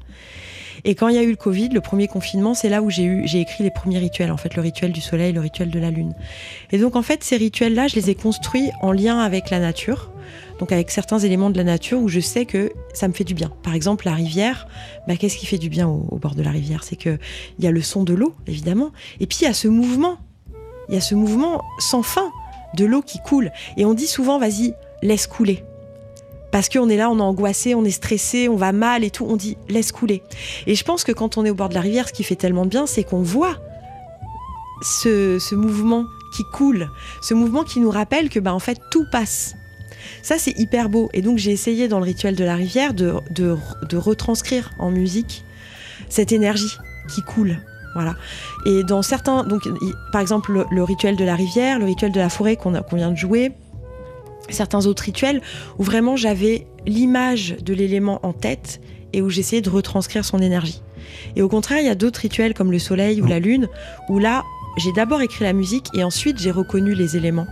Et 0.84 0.94
quand 0.94 1.08
il 1.08 1.16
y 1.16 1.18
a 1.18 1.22
eu 1.24 1.30
le 1.30 1.36
Covid, 1.36 1.70
le 1.70 1.80
premier 1.80 2.06
confinement, 2.06 2.54
c'est 2.54 2.68
là 2.68 2.82
où 2.82 2.88
j'ai 2.90 3.02
eu, 3.02 3.22
j'ai 3.26 3.40
écrit 3.40 3.64
les 3.64 3.70
premiers 3.70 3.98
rituels, 3.98 4.30
en 4.30 4.36
fait, 4.36 4.54
le 4.54 4.62
rituel 4.62 4.92
du 4.92 5.00
soleil, 5.00 5.32
le 5.32 5.40
rituel 5.40 5.70
de 5.70 5.78
la 5.78 5.90
lune. 5.90 6.14
Et 6.70 6.78
donc, 6.78 6.94
en 6.94 7.02
fait, 7.02 7.24
ces 7.24 7.36
rituels-là, 7.36 7.88
je 7.88 7.96
les 7.96 8.10
ai 8.10 8.14
construits 8.14 8.70
en 8.80 8.92
lien 8.92 9.18
avec 9.18 9.50
la 9.50 9.58
nature, 9.58 10.12
donc 10.58 10.72
avec 10.72 10.90
certains 10.90 11.18
éléments 11.18 11.50
de 11.50 11.56
la 11.56 11.64
nature 11.64 12.00
où 12.00 12.08
je 12.08 12.20
sais 12.20 12.44
que 12.44 12.72
ça 12.92 13.08
me 13.08 13.12
fait 13.12 13.24
du 13.24 13.34
bien. 13.34 13.52
Par 13.62 13.74
exemple, 13.74 14.06
la 14.06 14.12
rivière, 14.12 14.66
bah, 15.06 15.16
qu'est-ce 15.16 15.36
qui 15.36 15.46
fait 15.46 15.58
du 15.58 15.68
bien 15.68 15.88
au, 15.88 16.18
bord 16.18 16.34
de 16.34 16.42
la 16.42 16.50
rivière? 16.50 16.82
C'est 16.84 16.96
que 16.96 17.18
il 17.58 17.64
y 17.64 17.68
a 17.68 17.70
le 17.70 17.82
son 17.82 18.04
de 18.04 18.14
l'eau, 18.14 18.34
évidemment, 18.46 18.92
et 19.20 19.26
puis 19.26 19.38
il 19.42 19.44
y 19.44 19.48
a 19.48 19.54
ce 19.54 19.68
mouvement 19.68 20.18
Il 20.88 20.94
y 20.94 20.98
a 20.98 21.00
ce 21.00 21.14
mouvement 21.14 21.62
sans 21.78 22.02
fin 22.02 22.30
de 22.74 22.84
l'eau 22.84 23.02
qui 23.02 23.18
coule. 23.18 23.52
Et 23.76 23.84
on 23.84 23.94
dit 23.94 24.06
souvent, 24.06 24.38
vas-y, 24.38 24.74
laisse 25.02 25.26
couler. 25.26 25.64
Parce 26.50 26.68
qu'on 26.68 26.88
est 26.88 26.96
là, 26.96 27.10
on 27.10 27.18
est 27.18 27.22
angoissé, 27.22 27.74
on 27.74 27.84
est 27.84 27.90
stressé, 27.90 28.48
on 28.48 28.56
va 28.56 28.72
mal 28.72 29.04
et 29.04 29.10
tout. 29.10 29.26
On 29.28 29.36
dit, 29.36 29.56
laisse 29.68 29.92
couler. 29.92 30.22
Et 30.66 30.74
je 30.74 30.84
pense 30.84 31.04
que 31.04 31.12
quand 31.12 31.36
on 31.36 31.44
est 31.44 31.50
au 31.50 31.54
bord 31.54 31.68
de 31.68 31.74
la 31.74 31.82
rivière, 31.82 32.08
ce 32.08 32.12
qui 32.12 32.24
fait 32.24 32.36
tellement 32.36 32.64
de 32.64 32.70
bien, 32.70 32.86
c'est 32.86 33.04
qu'on 33.04 33.22
voit 33.22 33.56
ce, 34.80 35.38
ce 35.38 35.54
mouvement 35.54 36.04
qui 36.34 36.44
coule, 36.52 36.88
ce 37.20 37.34
mouvement 37.34 37.64
qui 37.64 37.80
nous 37.80 37.90
rappelle 37.90 38.30
que, 38.30 38.40
bah, 38.40 38.54
en 38.54 38.58
fait, 38.58 38.78
tout 38.90 39.04
passe. 39.12 39.54
Ça, 40.22 40.36
c'est 40.38 40.58
hyper 40.58 40.88
beau. 40.88 41.08
Et 41.12 41.22
donc, 41.22 41.38
j'ai 41.38 41.52
essayé 41.52 41.88
dans 41.88 41.98
le 41.98 42.04
rituel 42.04 42.36
de 42.36 42.44
la 42.44 42.54
rivière 42.54 42.94
de, 42.94 43.14
de, 43.30 43.56
de 43.88 43.96
retranscrire 43.96 44.70
en 44.78 44.90
musique 44.90 45.44
cette 46.08 46.32
énergie 46.32 46.76
qui 47.08 47.22
coule. 47.22 47.58
Voilà. 47.94 48.14
Et 48.66 48.84
dans 48.84 49.02
certains, 49.02 49.44
donc, 49.44 49.62
par 50.12 50.20
exemple, 50.20 50.66
le, 50.70 50.82
rituel 50.84 51.16
de 51.16 51.24
la 51.24 51.34
rivière, 51.34 51.78
le 51.78 51.86
rituel 51.86 52.12
de 52.12 52.20
la 52.20 52.28
forêt 52.28 52.56
qu'on 52.56 52.72
vient 52.92 53.10
de 53.10 53.16
jouer, 53.16 53.52
certains 54.50 54.86
autres 54.86 55.02
rituels 55.02 55.42
où 55.78 55.82
vraiment 55.82 56.16
j'avais 56.16 56.66
l'image 56.86 57.56
de 57.60 57.74
l'élément 57.74 58.20
en 58.22 58.32
tête 58.32 58.80
et 59.12 59.22
où 59.22 59.30
j'essayais 59.30 59.62
de 59.62 59.70
retranscrire 59.70 60.24
son 60.24 60.38
énergie. 60.38 60.82
Et 61.36 61.42
au 61.42 61.48
contraire, 61.48 61.80
il 61.80 61.86
y 61.86 61.90
a 61.90 61.94
d'autres 61.94 62.20
rituels 62.20 62.54
comme 62.54 62.70
le 62.70 62.78
soleil 62.78 63.20
ou 63.20 63.26
la 63.26 63.40
lune 63.40 63.68
où 64.08 64.18
là, 64.18 64.44
j'ai 64.76 64.92
d'abord 64.92 65.22
écrit 65.22 65.44
la 65.44 65.52
musique 65.52 65.88
et 65.94 66.04
ensuite 66.04 66.38
j'ai 66.38 66.50
reconnu 66.50 66.94
les 66.94 67.16
éléments. 67.16 67.46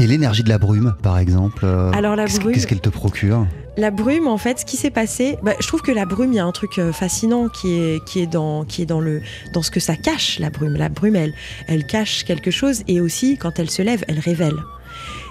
Et 0.00 0.06
l'énergie 0.06 0.42
de 0.42 0.48
la 0.48 0.56
brume, 0.58 0.94
par 1.02 1.18
exemple 1.18 1.64
euh, 1.64 1.92
Alors, 1.92 2.16
la 2.16 2.24
qu'est-ce- 2.24 2.40
brume- 2.40 2.54
Qu'est-ce 2.54 2.66
qu'elle 2.66 2.80
te 2.80 2.88
procure 2.88 3.46
La 3.76 3.90
brume, 3.90 4.26
en 4.28 4.38
fait, 4.38 4.60
ce 4.60 4.64
qui 4.64 4.78
s'est 4.78 4.90
passé, 4.90 5.36
bah, 5.42 5.52
je 5.60 5.66
trouve 5.68 5.82
que 5.82 5.92
la 5.92 6.06
brume, 6.06 6.32
il 6.32 6.36
y 6.36 6.38
a 6.38 6.44
un 6.46 6.52
truc 6.52 6.78
euh, 6.78 6.90
fascinant 6.90 7.48
qui 7.48 7.74
est, 7.74 8.04
qui 8.06 8.20
est, 8.20 8.26
dans, 8.26 8.64
qui 8.64 8.80
est 8.80 8.86
dans, 8.86 9.00
le, 9.00 9.20
dans 9.52 9.60
ce 9.60 9.70
que 9.70 9.78
ça 9.78 9.96
cache, 9.96 10.38
la 10.38 10.48
brume. 10.48 10.74
La 10.74 10.88
brume, 10.88 11.16
elle, 11.16 11.34
elle 11.68 11.84
cache 11.86 12.24
quelque 12.24 12.50
chose 12.50 12.82
et 12.88 13.00
aussi, 13.02 13.36
quand 13.36 13.58
elle 13.58 13.68
se 13.70 13.82
lève, 13.82 14.02
elle 14.08 14.18
révèle. 14.20 14.56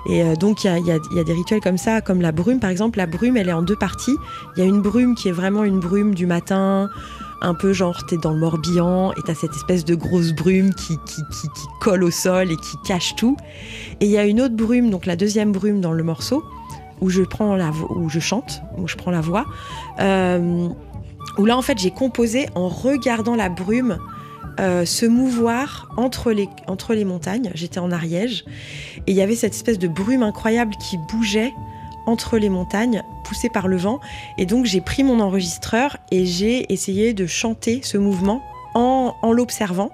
Et 0.07 0.21
euh, 0.23 0.35
donc, 0.35 0.63
il 0.63 0.67
y 0.67 0.69
a, 0.69 0.77
y 0.77 0.91
a- 0.91 0.99
il 1.11 1.17
y 1.17 1.19
a 1.19 1.23
des 1.23 1.33
rituels 1.33 1.61
comme 1.61 1.77
ça, 1.79 2.01
comme 2.01 2.21
la 2.21 2.31
brume, 2.31 2.59
par 2.59 2.69
exemple. 2.69 2.99
La 2.99 3.07
brume, 3.07 3.37
elle 3.37 3.49
est 3.49 3.53
en 3.53 3.63
deux 3.63 3.75
parties. 3.75 4.15
Il 4.55 4.59
y 4.63 4.65
a 4.65 4.69
une 4.69 4.81
brume 4.81 5.15
qui 5.15 5.29
est 5.29 5.33
vraiment 5.33 5.63
une 5.63 5.79
brume 5.79 6.13
du 6.13 6.27
matin, 6.27 6.89
un 7.41 7.53
peu 7.53 7.73
genre, 7.73 8.05
t'es 8.05 8.17
dans 8.17 8.31
le 8.31 8.39
Morbihan 8.39 9.11
et 9.13 9.21
t'as 9.25 9.35
cette 9.35 9.55
espèce 9.55 9.85
de 9.85 9.95
grosse 9.95 10.33
brume 10.33 10.73
qui, 10.73 10.97
qui, 11.05 11.21
qui, 11.31 11.47
qui 11.47 11.67
colle 11.79 12.03
au 12.03 12.11
sol 12.11 12.51
et 12.51 12.57
qui 12.57 12.77
cache 12.85 13.15
tout. 13.15 13.37
Et 13.99 14.05
il 14.05 14.11
y 14.11 14.17
a 14.17 14.25
une 14.25 14.41
autre 14.41 14.55
brume, 14.55 14.89
donc 14.89 15.05
la 15.05 15.15
deuxième 15.15 15.51
brume 15.51 15.81
dans 15.81 15.93
le 15.93 16.03
morceau, 16.03 16.43
où 17.01 17.09
je 17.09 17.21
prends 17.21 17.55
la 17.55 17.71
où 17.89 18.09
je 18.09 18.19
chante, 18.19 18.61
où 18.77 18.87
je 18.87 18.95
prends 18.95 19.11
la 19.11 19.21
voix, 19.21 19.45
euh, 19.99 20.67
où 21.37 21.45
là 21.45 21.57
en 21.57 21.61
fait 21.61 21.77
j'ai 21.77 21.91
composé 21.91 22.47
en 22.55 22.67
regardant 22.67 23.35
la 23.35 23.49
brume 23.49 23.97
euh, 24.59 24.83
se 24.83 25.05
mouvoir 25.05 25.89
entre 25.95 26.33
les, 26.33 26.49
entre 26.67 26.93
les 26.93 27.05
montagnes. 27.05 27.51
J'étais 27.55 27.79
en 27.79 27.91
Ariège 27.91 28.43
et 29.07 29.11
il 29.11 29.15
y 29.15 29.21
avait 29.21 29.35
cette 29.35 29.53
espèce 29.53 29.79
de 29.79 29.87
brume 29.87 30.23
incroyable 30.23 30.75
qui 30.75 30.97
bougeait 31.09 31.53
entre 32.09 32.37
les 32.37 32.49
montagnes, 32.49 33.03
poussée 33.23 33.49
par 33.49 33.67
le 33.67 33.77
vent. 33.77 33.99
Et 34.37 34.45
donc 34.45 34.65
j'ai 34.65 34.81
pris 34.81 35.03
mon 35.03 35.19
enregistreur 35.19 35.97
et 36.11 36.25
j'ai 36.25 36.71
essayé 36.73 37.13
de 37.13 37.25
chanter 37.25 37.81
ce 37.83 37.97
mouvement 37.97 38.41
en, 38.73 39.15
en 39.21 39.31
l'observant. 39.31 39.91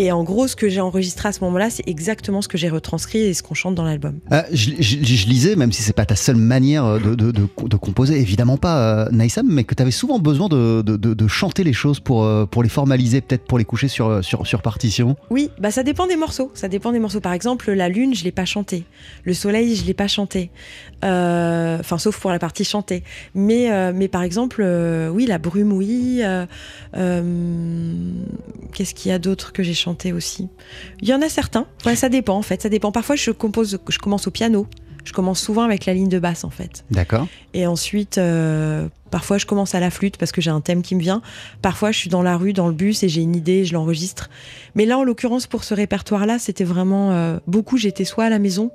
Et 0.00 0.12
en 0.12 0.22
gros, 0.22 0.46
ce 0.46 0.54
que 0.54 0.68
j'ai 0.68 0.80
enregistré 0.80 1.28
à 1.28 1.32
ce 1.32 1.40
moment-là, 1.42 1.70
c'est 1.70 1.82
exactement 1.88 2.40
ce 2.40 2.46
que 2.46 2.56
j'ai 2.56 2.68
retranscrit 2.68 3.18
et 3.18 3.34
ce 3.34 3.42
qu'on 3.42 3.54
chante 3.54 3.74
dans 3.74 3.82
l'album. 3.82 4.20
Euh, 4.30 4.42
je, 4.52 4.70
je- 4.78 4.98
je 5.02 5.26
lisais, 5.26 5.56
même 5.56 5.72
si 5.72 5.82
c'est 5.82 5.92
pas 5.92 6.06
ta 6.06 6.14
seule 6.14 6.36
manière 6.36 6.84
euh, 6.84 7.00
de, 7.00 7.16
de- 7.16 7.32
de- 7.32 7.48
de 7.68 7.76
composer, 7.76 8.16
évidemment 8.20 8.58
pas, 8.58 8.78
euh, 9.06 9.10
Naïsam, 9.10 9.44
mais 9.50 9.64
que 9.64 9.74
tu 9.74 9.82
avais 9.82 9.90
souvent 9.90 10.20
besoin 10.20 10.46
de, 10.48 11.26
chanter 11.26 11.64
les 11.64 11.72
choses 11.72 11.98
pour, 11.98 12.22
euh, 12.22 12.46
pour 12.46 12.62
les 12.62 12.68
formaliser, 12.68 13.20
peut-être 13.22 13.44
pour 13.44 13.58
les 13.58 13.64
coucher 13.64 13.88
sur, 13.88 14.22
sur, 14.24 14.46
sur 14.46 14.62
partition. 14.62 15.16
Oui, 15.30 15.50
bah 15.58 15.72
ça 15.72 15.82
dépend 15.82 16.06
des 16.06 16.14
morceaux. 16.14 16.52
Ça 16.54 16.68
dépend 16.68 16.92
des 16.92 17.00
morceaux. 17.00 17.20
Par 17.20 17.32
exemple, 17.32 17.72
la 17.72 17.88
lune, 17.88 18.14
je 18.14 18.22
l'ai 18.22 18.30
pas 18.30 18.44
chanté. 18.44 18.84
Le 19.24 19.34
soleil, 19.34 19.74
je 19.74 19.84
l'ai 19.84 19.94
pas 19.94 20.06
chanté. 20.06 20.50
Enfin, 21.02 21.98
sauf 21.98 22.20
pour 22.20 22.30
la 22.30 22.38
partie 22.38 22.62
chantée. 22.62 23.02
Mais, 23.34 23.92
mais 23.92 24.06
par 24.06 24.22
exemple, 24.22 24.62
oui, 25.12 25.26
la 25.26 25.38
brume, 25.38 25.72
oui. 25.72 26.22
Qu'est-ce 28.72 28.94
qu'il 28.94 29.10
y 29.10 29.12
a 29.12 29.18
d'autre 29.18 29.52
que 29.52 29.64
j'ai 29.64 29.74
chanté 29.74 29.87
aussi 30.12 30.48
Il 31.02 31.08
y 31.08 31.14
en 31.14 31.22
a 31.22 31.28
certains. 31.28 31.66
Ouais, 31.84 31.96
ça 31.96 32.08
dépend 32.08 32.36
en 32.36 32.42
fait. 32.42 32.62
Ça 32.62 32.68
dépend. 32.68 32.92
Parfois, 32.92 33.16
je 33.16 33.30
compose, 33.30 33.78
je 33.88 33.98
commence 33.98 34.26
au 34.26 34.30
piano. 34.30 34.66
Je 35.04 35.12
commence 35.14 35.40
souvent 35.40 35.62
avec 35.62 35.86
la 35.86 35.94
ligne 35.94 36.08
de 36.08 36.18
basse 36.18 36.44
en 36.44 36.50
fait. 36.50 36.84
D'accord. 36.90 37.28
Et 37.54 37.66
ensuite, 37.66 38.18
euh, 38.18 38.88
parfois 39.10 39.38
je 39.38 39.46
commence 39.46 39.74
à 39.74 39.80
la 39.80 39.90
flûte 39.90 40.18
parce 40.18 40.32
que 40.32 40.42
j'ai 40.42 40.50
un 40.50 40.60
thème 40.60 40.82
qui 40.82 40.94
me 40.94 41.00
vient. 41.00 41.22
Parfois 41.62 41.92
je 41.92 41.98
suis 41.98 42.10
dans 42.10 42.20
la 42.20 42.36
rue, 42.36 42.52
dans 42.52 42.66
le 42.66 42.74
bus 42.74 43.02
et 43.02 43.08
j'ai 43.08 43.22
une 43.22 43.34
idée, 43.34 43.64
je 43.64 43.72
l'enregistre. 43.72 44.28
Mais 44.74 44.84
là, 44.84 44.98
en 44.98 45.04
l'occurrence, 45.04 45.46
pour 45.46 45.64
ce 45.64 45.72
répertoire-là, 45.72 46.38
c'était 46.38 46.64
vraiment 46.64 47.12
euh, 47.12 47.38
beaucoup. 47.46 47.78
J'étais 47.78 48.04
soit 48.04 48.24
à 48.24 48.28
la 48.28 48.38
maison, 48.38 48.70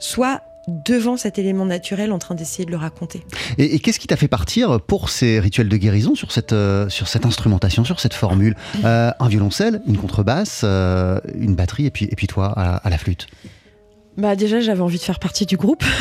soit 0.00 0.42
devant 0.68 1.16
cet 1.16 1.38
élément 1.38 1.64
naturel 1.64 2.12
en 2.12 2.18
train 2.18 2.34
d'essayer 2.34 2.64
de 2.64 2.70
le 2.70 2.76
raconter. 2.76 3.24
Et, 3.56 3.78
qu'est-ce 3.80 3.98
qui 3.98 4.06
t'a 4.06 4.16
fait 4.16 4.28
partir 4.28 4.80
pour 4.80 5.08
ces 5.08 5.40
rituels 5.40 5.68
de 5.68 5.76
guérison 5.76 6.14
sur 6.14 6.32
cette, 6.32 6.52
euh, 6.52 6.88
sur 6.88 7.08
cette 7.08 7.26
instrumentation, 7.26 7.84
sur 7.84 8.00
cette 8.00 8.14
formule? 8.14 8.54
Euh, 8.84 9.10
Un 9.18 9.28
violoncelle, 9.28 9.80
une 9.86 9.96
contrebasse, 9.96 10.62
euh, 10.64 11.20
une 11.34 11.54
batterie 11.54 11.86
et 11.86 11.90
puis, 11.90 12.06
et 12.10 12.16
puis 12.16 12.26
toi 12.26 12.46
à 12.48 12.90
la 12.90 12.98
flûte 12.98 13.26
Bah 14.18 14.34
déjà, 14.34 14.60
j'avais 14.60 14.82
envie 14.82 14.98
de 14.98 15.02
faire 15.02 15.20
partie 15.20 15.46
du 15.46 15.56
groupe. 15.56 15.84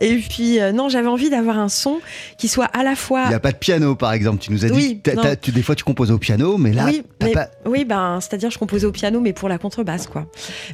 et 0.00 0.16
puis, 0.16 0.60
euh, 0.60 0.72
non, 0.72 0.88
j'avais 0.88 1.06
envie 1.06 1.30
d'avoir 1.30 1.56
un 1.56 1.68
son 1.68 2.00
qui 2.36 2.48
soit 2.48 2.64
à 2.64 2.82
la 2.82 2.96
fois... 2.96 3.22
Il 3.26 3.28
n'y 3.28 3.34
a 3.36 3.40
pas 3.40 3.52
de 3.52 3.58
piano 3.58 3.94
par 3.94 4.12
exemple, 4.12 4.40
tu 4.40 4.50
nous 4.50 4.64
as 4.64 4.68
dit 4.68 4.74
Oui, 4.74 5.00
que 5.00 5.34
tu, 5.36 5.52
des 5.52 5.62
fois 5.62 5.76
tu 5.76 5.84
composes 5.84 6.10
au 6.10 6.18
piano, 6.18 6.58
mais 6.58 6.72
là, 6.72 6.86
oui, 6.86 7.04
mais- 7.22 7.30
pas... 7.30 7.48
oui, 7.64 7.84
ben, 7.84 8.18
c'est-à-dire 8.20 8.50
je 8.50 8.58
composais 8.58 8.86
au 8.86 8.92
piano, 8.92 9.20
mais 9.20 9.32
pour 9.32 9.48
la 9.48 9.58
contrebasse, 9.58 10.08
quoi. 10.08 10.26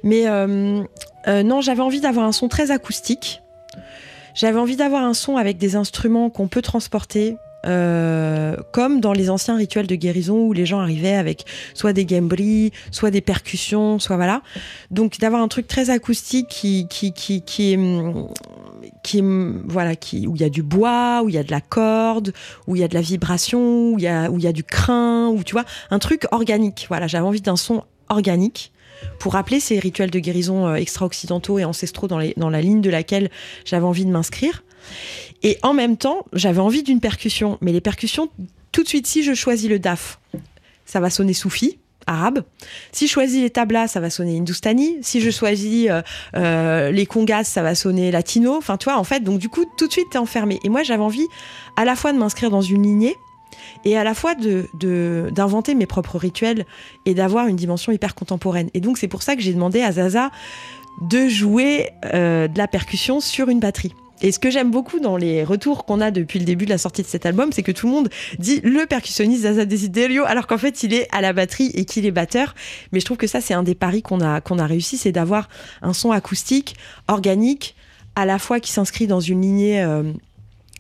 Mais 0.02 0.26
euh, 0.26 0.82
euh, 1.28 1.42
non, 1.42 1.60
j'avais 1.60 1.82
envie 1.82 2.00
d'avoir 2.00 2.24
un 2.24 2.32
son 2.32 2.48
très 2.48 2.70
acoustique. 2.70 3.42
J'avais 4.34 4.58
envie 4.58 4.76
d'avoir 4.76 5.04
un 5.04 5.14
son 5.14 5.36
avec 5.36 5.58
des 5.58 5.76
instruments 5.76 6.30
qu'on 6.30 6.48
peut 6.48 6.62
transporter. 6.62 7.36
Euh, 7.64 8.56
comme 8.72 9.00
dans 9.00 9.12
les 9.12 9.30
anciens 9.30 9.56
rituels 9.56 9.86
de 9.86 9.94
guérison 9.94 10.46
où 10.46 10.52
les 10.52 10.66
gens 10.66 10.80
arrivaient 10.80 11.14
avec 11.14 11.44
soit 11.74 11.92
des 11.92 12.04
gambris, 12.04 12.72
soit 12.90 13.10
des 13.10 13.20
percussions, 13.20 13.98
soit 13.98 14.16
voilà. 14.16 14.42
Donc 14.90 15.18
d'avoir 15.18 15.42
un 15.42 15.48
truc 15.48 15.66
très 15.66 15.90
acoustique 15.90 16.48
qui 16.48 16.86
qui 16.88 17.12
qui 17.12 17.42
qui 17.42 17.76
qui 19.02 19.22
voilà 19.66 19.96
qui 19.96 20.26
où 20.26 20.36
il 20.36 20.42
y 20.42 20.44
a 20.44 20.50
du 20.50 20.62
bois, 20.62 21.22
où 21.24 21.28
il 21.28 21.34
y 21.34 21.38
a 21.38 21.44
de 21.44 21.50
la 21.50 21.60
corde, 21.60 22.32
où 22.66 22.76
il 22.76 22.80
y 22.80 22.84
a 22.84 22.88
de 22.88 22.94
la 22.94 23.00
vibration, 23.00 23.92
où 23.92 23.98
il 23.98 24.04
y 24.04 24.08
a 24.08 24.30
où 24.30 24.38
il 24.38 24.44
y 24.44 24.48
a 24.48 24.52
du 24.52 24.64
crin, 24.64 25.28
où 25.28 25.42
tu 25.42 25.52
vois 25.52 25.64
un 25.90 25.98
truc 25.98 26.26
organique. 26.32 26.86
Voilà, 26.88 27.06
j'avais 27.06 27.26
envie 27.26 27.40
d'un 27.40 27.56
son 27.56 27.82
organique 28.08 28.72
pour 29.18 29.32
rappeler 29.32 29.60
ces 29.60 29.78
rituels 29.78 30.10
de 30.10 30.18
guérison 30.18 30.66
euh, 30.66 30.74
extra-occidentaux 30.74 31.58
et 31.58 31.64
ancestraux 31.64 32.08
dans 32.08 32.50
la 32.50 32.60
ligne 32.60 32.80
de 32.80 32.90
laquelle 32.90 33.30
j'avais 33.64 33.84
envie 33.84 34.04
de 34.04 34.10
m'inscrire. 34.10 34.62
Et 35.42 35.58
en 35.62 35.74
même 35.74 35.96
temps, 35.96 36.24
j'avais 36.32 36.60
envie 36.60 36.82
d'une 36.82 37.00
percussion. 37.00 37.58
Mais 37.60 37.72
les 37.72 37.80
percussions, 37.80 38.28
tout 38.72 38.82
de 38.82 38.88
suite, 38.88 39.06
si 39.06 39.22
je 39.22 39.34
choisis 39.34 39.68
le 39.68 39.78
daf, 39.78 40.18
ça 40.86 41.00
va 41.00 41.10
sonner 41.10 41.34
soufi, 41.34 41.78
arabe. 42.06 42.42
Si 42.92 43.06
je 43.06 43.12
choisis 43.12 43.42
les 43.42 43.50
tablas, 43.50 43.88
ça 43.88 44.00
va 44.00 44.10
sonner 44.10 44.36
hindustani. 44.36 44.96
Si 45.02 45.20
je 45.20 45.30
choisis 45.30 45.88
euh, 45.90 46.02
euh, 46.36 46.90
les 46.90 47.06
congas, 47.06 47.44
ça 47.44 47.62
va 47.62 47.74
sonner 47.74 48.10
latino. 48.10 48.56
Enfin, 48.56 48.76
tu 48.76 48.84
vois, 48.84 48.98
en 48.98 49.04
fait, 49.04 49.20
donc 49.20 49.38
du 49.38 49.48
coup, 49.48 49.64
tout 49.76 49.86
de 49.86 49.92
suite, 49.92 50.06
t'es 50.10 50.18
enfermé. 50.18 50.60
Et 50.64 50.68
moi, 50.68 50.82
j'avais 50.82 51.02
envie 51.02 51.26
à 51.76 51.84
la 51.84 51.96
fois 51.96 52.12
de 52.12 52.18
m'inscrire 52.18 52.50
dans 52.50 52.62
une 52.62 52.82
lignée 52.82 53.16
et 53.84 53.96
à 53.96 54.04
la 54.04 54.14
fois 54.14 54.34
d'inventer 54.34 55.74
mes 55.74 55.86
propres 55.86 56.18
rituels 56.18 56.66
et 57.06 57.14
d'avoir 57.14 57.46
une 57.46 57.56
dimension 57.56 57.92
hyper 57.92 58.14
contemporaine. 58.14 58.70
Et 58.74 58.80
donc, 58.80 58.98
c'est 58.98 59.08
pour 59.08 59.22
ça 59.22 59.36
que 59.36 59.42
j'ai 59.42 59.52
demandé 59.52 59.82
à 59.82 59.92
Zaza 59.92 60.30
de 61.02 61.28
jouer 61.28 61.90
euh, 62.12 62.48
de 62.48 62.58
la 62.58 62.68
percussion 62.68 63.20
sur 63.20 63.48
une 63.48 63.60
batterie. 63.60 63.94
Et 64.22 64.32
ce 64.32 64.38
que 64.38 64.50
j'aime 64.50 64.70
beaucoup 64.70 65.00
dans 65.00 65.16
les 65.16 65.44
retours 65.44 65.84
qu'on 65.84 66.00
a 66.00 66.10
depuis 66.10 66.38
le 66.38 66.44
début 66.44 66.64
de 66.64 66.70
la 66.70 66.78
sortie 66.78 67.02
de 67.02 67.06
cet 67.06 67.26
album, 67.26 67.52
c'est 67.52 67.62
que 67.62 67.72
tout 67.72 67.86
le 67.86 67.92
monde 67.92 68.08
dit 68.38 68.60
le 68.62 68.86
percussionniste 68.86 69.42
Zaza 69.42 69.64
Desiderio, 69.64 70.24
alors 70.24 70.46
qu'en 70.46 70.58
fait 70.58 70.82
il 70.82 70.94
est 70.94 71.08
à 71.12 71.20
la 71.20 71.32
batterie 71.32 71.70
et 71.74 71.84
qu'il 71.84 72.06
est 72.06 72.10
batteur. 72.10 72.54
Mais 72.92 73.00
je 73.00 73.04
trouve 73.04 73.16
que 73.16 73.26
ça 73.26 73.40
c'est 73.40 73.54
un 73.54 73.62
des 73.62 73.74
paris 73.74 74.02
qu'on 74.02 74.20
a 74.20 74.66
réussi, 74.66 74.96
c'est 74.96 75.12
d'avoir 75.12 75.48
un 75.82 75.92
son 75.92 76.10
acoustique, 76.10 76.76
organique, 77.08 77.74
à 78.16 78.24
la 78.26 78.38
fois 78.38 78.60
qui 78.60 78.72
s'inscrit 78.72 79.06
dans 79.06 79.20
une 79.20 79.42
lignée 79.42 79.82
euh, 79.82 80.04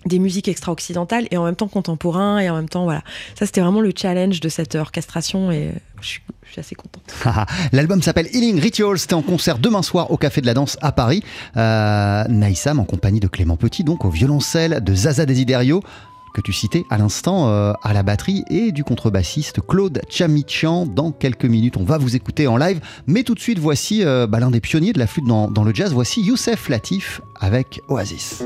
des 0.06 0.18
musiques 0.18 0.48
extra-occidentales 0.48 1.26
et 1.30 1.36
en 1.36 1.44
même 1.44 1.56
temps 1.56 1.68
contemporain 1.68 2.38
et 2.38 2.50
en 2.50 2.56
même 2.56 2.68
temps 2.68 2.84
voilà. 2.84 3.02
Ça 3.38 3.46
c'était 3.46 3.60
vraiment 3.60 3.80
le 3.80 3.92
challenge 3.96 4.40
de 4.40 4.48
cette 4.48 4.74
orchestration 4.74 5.50
et 5.50 5.72
je 6.00 6.06
suis, 6.06 6.20
je 6.46 6.52
suis 6.52 6.60
assez 6.60 6.74
contente. 6.74 7.14
L'album 7.72 8.02
s'appelle 8.02 8.28
Healing 8.32 8.60
Rituals, 8.60 8.98
c'était 8.98 9.14
en 9.14 9.22
concert 9.22 9.58
demain 9.58 9.82
soir 9.82 10.10
au 10.10 10.16
Café 10.16 10.40
de 10.40 10.46
la 10.46 10.54
Danse 10.54 10.76
à 10.82 10.92
Paris. 10.92 11.22
Euh, 11.56 12.24
Naïsam 12.28 12.78
en 12.78 12.84
compagnie 12.84 13.20
de 13.20 13.28
Clément 13.28 13.56
Petit, 13.56 13.84
donc 13.84 14.04
au 14.04 14.10
violoncelle, 14.10 14.82
de 14.82 14.94
Zaza 14.94 15.26
Desiderio, 15.26 15.82
que 16.34 16.40
tu 16.40 16.52
citais 16.52 16.84
à 16.90 16.98
l'instant 16.98 17.48
euh, 17.48 17.72
à 17.82 17.94
la 17.94 18.02
batterie, 18.02 18.44
et 18.50 18.72
du 18.72 18.84
contrebassiste 18.84 19.60
Claude 19.66 20.02
Chamichan. 20.10 20.84
Dans 20.84 21.12
quelques 21.12 21.44
minutes, 21.44 21.76
on 21.78 21.84
va 21.84 21.96
vous 21.96 22.16
écouter 22.16 22.46
en 22.46 22.56
live. 22.56 22.80
Mais 23.06 23.22
tout 23.22 23.34
de 23.34 23.40
suite, 23.40 23.58
voici 23.58 24.04
euh, 24.04 24.26
bah, 24.26 24.40
l'un 24.40 24.50
des 24.50 24.60
pionniers 24.60 24.92
de 24.92 24.98
la 24.98 25.06
flûte 25.06 25.26
dans, 25.26 25.50
dans 25.50 25.64
le 25.64 25.72
jazz. 25.72 25.92
Voici 25.92 26.22
Youssef 26.22 26.68
Latif 26.68 27.22
avec 27.40 27.80
Oasis. 27.88 28.44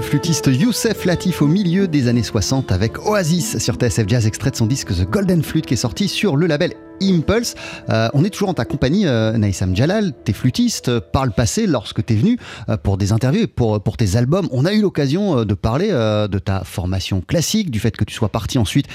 Flûtiste 0.00 0.50
Youssef 0.52 1.04
Latif 1.04 1.42
au 1.42 1.46
milieu 1.46 1.86
des 1.86 2.08
années 2.08 2.22
60 2.22 2.72
avec 2.72 2.98
Oasis 3.06 3.58
sur 3.58 3.74
TSF 3.74 4.08
Jazz, 4.08 4.26
extrait 4.26 4.50
de 4.50 4.56
son 4.56 4.66
disque 4.66 4.88
The 4.88 5.08
Golden 5.08 5.42
Flute 5.42 5.66
qui 5.66 5.74
est 5.74 5.78
sorti 5.78 6.08
sur 6.08 6.36
le 6.36 6.46
label 6.46 6.74
Impulse. 7.12 7.54
Euh, 7.90 8.08
on 8.14 8.24
est 8.24 8.30
toujours 8.30 8.48
en 8.48 8.54
ta 8.54 8.64
compagnie, 8.64 9.06
euh, 9.06 9.36
Naïsam 9.36 9.74
Jalal, 9.74 10.12
t'es 10.24 10.32
flûtiste. 10.32 10.98
Par 11.00 11.24
le 11.24 11.32
passé, 11.32 11.66
lorsque 11.66 12.04
t'es 12.04 12.14
venu 12.14 12.38
euh, 12.68 12.76
pour 12.76 12.96
des 12.96 13.12
interviews 13.12 13.42
et 13.42 13.46
pour, 13.46 13.82
pour 13.82 13.96
tes 13.96 14.16
albums, 14.16 14.48
on 14.52 14.64
a 14.64 14.72
eu 14.72 14.80
l'occasion 14.80 15.44
de 15.44 15.54
parler 15.54 15.88
de 15.88 16.38
ta 16.38 16.64
formation 16.64 17.20
classique, 17.20 17.70
du 17.70 17.80
fait 17.80 17.96
que 17.96 18.04
tu 18.04 18.14
sois 18.14 18.28
parti 18.28 18.58
ensuite 18.58 18.86